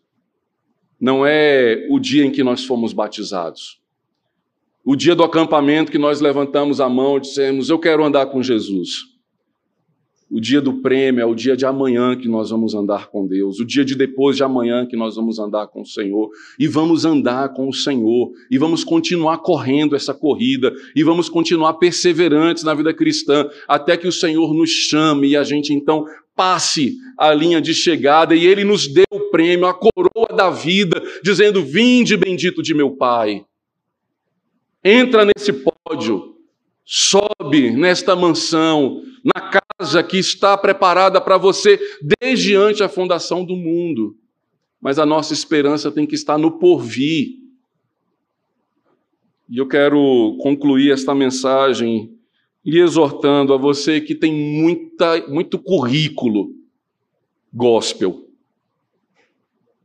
[1.00, 3.82] não é o dia em que nós fomos batizados.
[4.84, 8.42] O dia do acampamento que nós levantamos a mão e dissemos: Eu quero andar com
[8.42, 9.11] Jesus.
[10.32, 13.60] O dia do prêmio é o dia de amanhã que nós vamos andar com Deus,
[13.60, 17.04] o dia de depois de amanhã que nós vamos andar com o Senhor, e vamos
[17.04, 22.74] andar com o Senhor, e vamos continuar correndo essa corrida, e vamos continuar perseverantes na
[22.74, 27.60] vida cristã, até que o Senhor nos chame e a gente então passe a linha
[27.60, 28.34] de chegada.
[28.34, 32.92] E Ele nos dê o prêmio, a coroa da vida, dizendo: Vinde, bendito de meu
[32.92, 33.44] Pai.
[34.82, 36.38] Entra nesse pódio,
[36.86, 41.80] sobe nesta mansão, na casa que está preparada para você
[42.20, 44.16] desde antes a fundação do mundo.
[44.80, 47.40] Mas a nossa esperança tem que estar no porvir.
[49.50, 52.18] E eu quero concluir esta mensagem
[52.66, 56.56] lhe exortando a você que tem muita, muito currículo
[57.54, 58.28] gospel.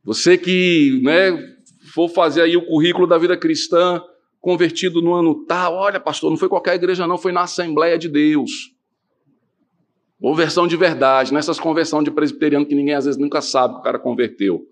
[0.04, 1.56] Você que né,
[1.92, 4.00] for fazer aí o currículo da vida cristã,
[4.40, 5.74] convertido no ano tal.
[5.74, 8.75] Olha, pastor, não foi qualquer igreja, não, foi na Assembleia de Deus.
[10.20, 13.82] Conversão de verdade, nessas conversões de presbiteriano que ninguém às vezes nunca sabe que o
[13.82, 14.66] cara converteu.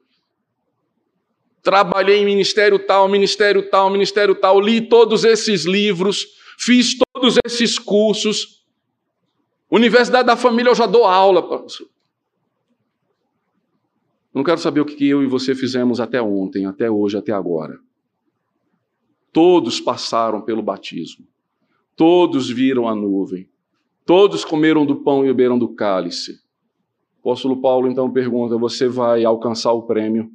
[1.63, 6.27] Trabalhei em ministério tal, ministério tal, ministério tal, li todos esses livros,
[6.59, 8.65] fiz todos esses cursos.
[9.71, 11.67] Universidade da Família eu já dou aula.
[14.33, 17.79] Não quero saber o que eu e você fizemos até ontem, até hoje, até agora.
[19.33, 21.27] Todos passaram pelo batismo.
[21.97, 23.49] Todos viram a nuvem.
[24.05, 26.33] Todos comeram do pão e beberam do cálice.
[27.17, 30.31] O apóstolo Paulo então pergunta: Você vai alcançar o prêmio?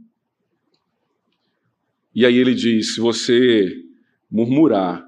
[2.16, 3.72] E aí ele diz: Se você
[4.30, 5.08] murmurar,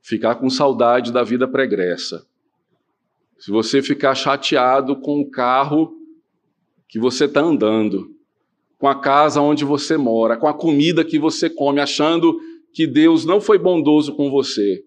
[0.00, 2.24] ficar com saudade da vida pregressa,
[3.38, 5.92] se você ficar chateado com o carro
[6.88, 8.14] que você está andando,
[8.78, 12.38] com a casa onde você mora, com a comida que você come, achando
[12.72, 14.84] que Deus não foi bondoso com você,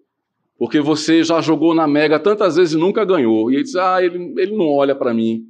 [0.58, 3.50] porque você já jogou na mega tantas vezes e nunca ganhou.
[3.50, 5.46] E ele diz: Ah, ele, ele não olha para mim.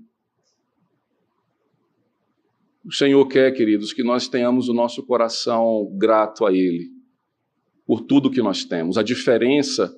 [2.84, 6.90] O Senhor quer, queridos, que nós tenhamos o nosso coração grato a Ele
[7.86, 8.98] por tudo que nós temos.
[8.98, 9.94] A diferença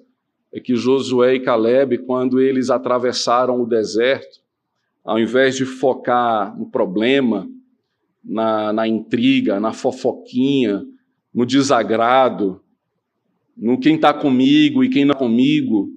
[0.52, 4.40] é que Josué e Caleb, quando eles atravessaram o deserto,
[5.04, 7.48] ao invés de focar no problema,
[8.24, 10.84] na, na intriga, na fofoquinha,
[11.34, 12.60] no desagrado,
[13.56, 15.90] no quem está comigo e quem não está comigo,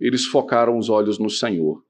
[0.00, 1.84] eles focaram os olhos no Senhor.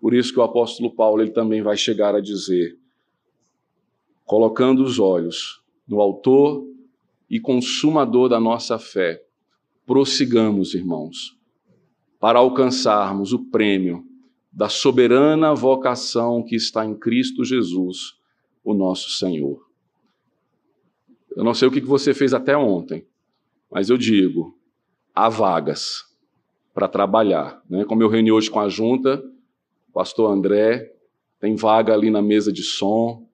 [0.00, 2.78] Por isso que o apóstolo Paulo ele também vai chegar a dizer:
[4.24, 6.64] colocando os olhos no Autor
[7.30, 9.24] e Consumador da nossa fé,
[9.86, 11.38] prossigamos, irmãos,
[12.20, 14.04] para alcançarmos o prêmio
[14.52, 18.14] da soberana vocação que está em Cristo Jesus,
[18.62, 19.68] o nosso Senhor.
[21.36, 23.06] Eu não sei o que você fez até ontem,
[23.74, 24.56] mas eu digo:
[25.12, 26.04] há vagas
[26.72, 27.60] para trabalhar.
[27.68, 27.84] Né?
[27.84, 29.20] Como eu reuni hoje com a junta,
[29.92, 30.92] pastor André,
[31.40, 33.28] tem vaga ali na mesa de som,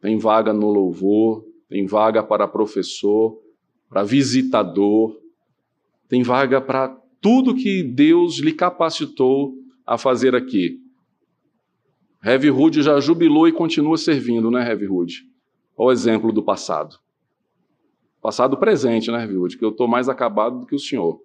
[0.00, 3.42] tem vaga no louvor, tem vaga para professor,
[3.88, 5.20] para visitador,
[6.08, 9.54] tem vaga para tudo que Deus lhe capacitou
[9.84, 10.80] a fazer aqui.
[12.24, 15.28] Heavy Hood já jubilou e continua servindo, né, Heavy Hood?
[15.76, 17.03] Olha o exemplo do passado.
[18.24, 19.58] Passado presente, né, Hood?
[19.58, 21.20] Que eu estou mais acabado do que o senhor.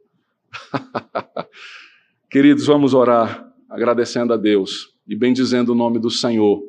[2.29, 6.61] Queridos, vamos orar agradecendo a Deus e bendizendo o nome do Senhor.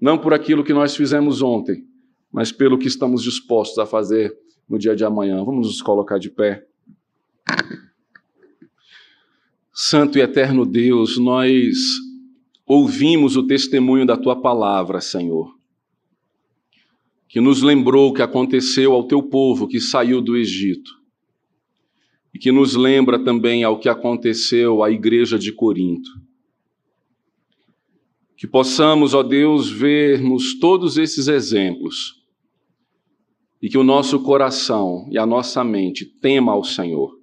[0.00, 1.84] Não por aquilo que nós fizemos ontem,
[2.30, 4.32] mas pelo que estamos dispostos a fazer
[4.68, 5.42] no dia de amanhã.
[5.44, 6.64] Vamos nos colocar de pé.
[9.72, 11.74] Santo e eterno Deus, nós
[12.64, 15.52] ouvimos o testemunho da tua palavra, Senhor,
[17.34, 20.92] que nos lembrou o que aconteceu ao teu povo que saiu do Egito
[22.32, 26.08] e que nos lembra também ao que aconteceu à igreja de Corinto.
[28.36, 32.22] Que possamos, ó Deus, vermos todos esses exemplos
[33.60, 37.18] e que o nosso coração e a nossa mente tema ao Senhor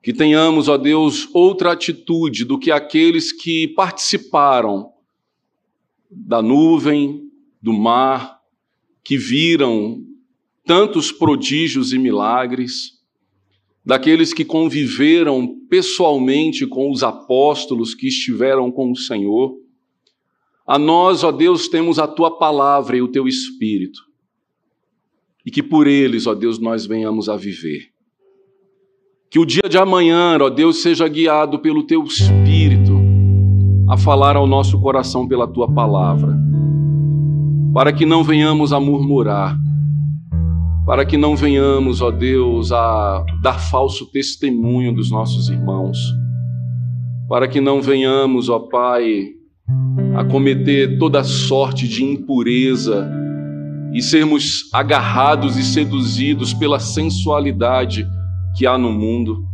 [0.00, 4.92] que tenhamos, ó Deus, outra atitude do que aqueles que participaram
[6.08, 7.28] da nuvem,
[7.60, 8.41] do mar,
[9.04, 10.02] que viram
[10.64, 12.92] tantos prodígios e milagres,
[13.84, 19.56] daqueles que conviveram pessoalmente com os apóstolos que estiveram com o Senhor.
[20.66, 24.00] A nós, ó Deus, temos a tua palavra e o teu espírito.
[25.44, 27.90] E que por eles, ó Deus, nós venhamos a viver.
[29.28, 32.92] Que o dia de amanhã, ó Deus, seja guiado pelo teu Espírito
[33.88, 36.36] a falar ao nosso coração pela tua palavra,
[37.72, 39.56] para que não venhamos a murmurar,
[40.84, 45.98] para que não venhamos, ó Deus, a dar falso testemunho dos nossos irmãos,
[47.28, 49.28] para que não venhamos, ó Pai,
[50.14, 53.10] a cometer toda sorte de impureza
[53.94, 58.06] e sermos agarrados e seduzidos pela sensualidade
[58.54, 59.46] que há no mundo,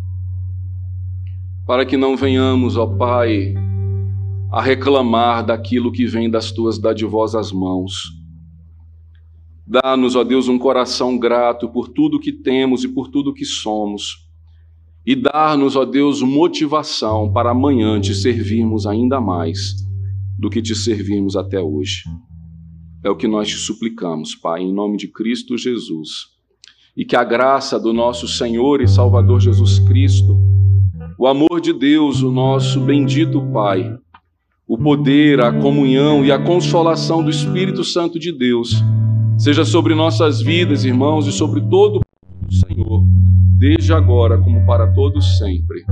[1.64, 3.54] para que não venhamos, ó Pai,
[4.50, 7.94] a reclamar daquilo que vem das tuas dadivosas mãos.
[9.66, 14.26] Dá-nos, ó Deus, um coração grato por tudo que temos e por tudo que somos.
[15.04, 19.74] E dar-nos, ó Deus, motivação para amanhã te servirmos ainda mais
[20.38, 22.04] do que te servimos até hoje.
[23.04, 26.38] É o que nós te suplicamos, Pai, em nome de Cristo Jesus
[26.98, 30.36] e que a graça do nosso Senhor e Salvador Jesus Cristo,
[31.16, 33.96] o amor de Deus, o nosso bendito Pai,
[34.68, 38.84] o poder, a comunhão e a consolação do Espírito Santo de Deus,
[39.38, 42.00] seja sobre nossas vidas, irmãos, e sobre todo
[42.46, 43.02] o Senhor
[43.58, 45.84] desde agora como para todos sempre.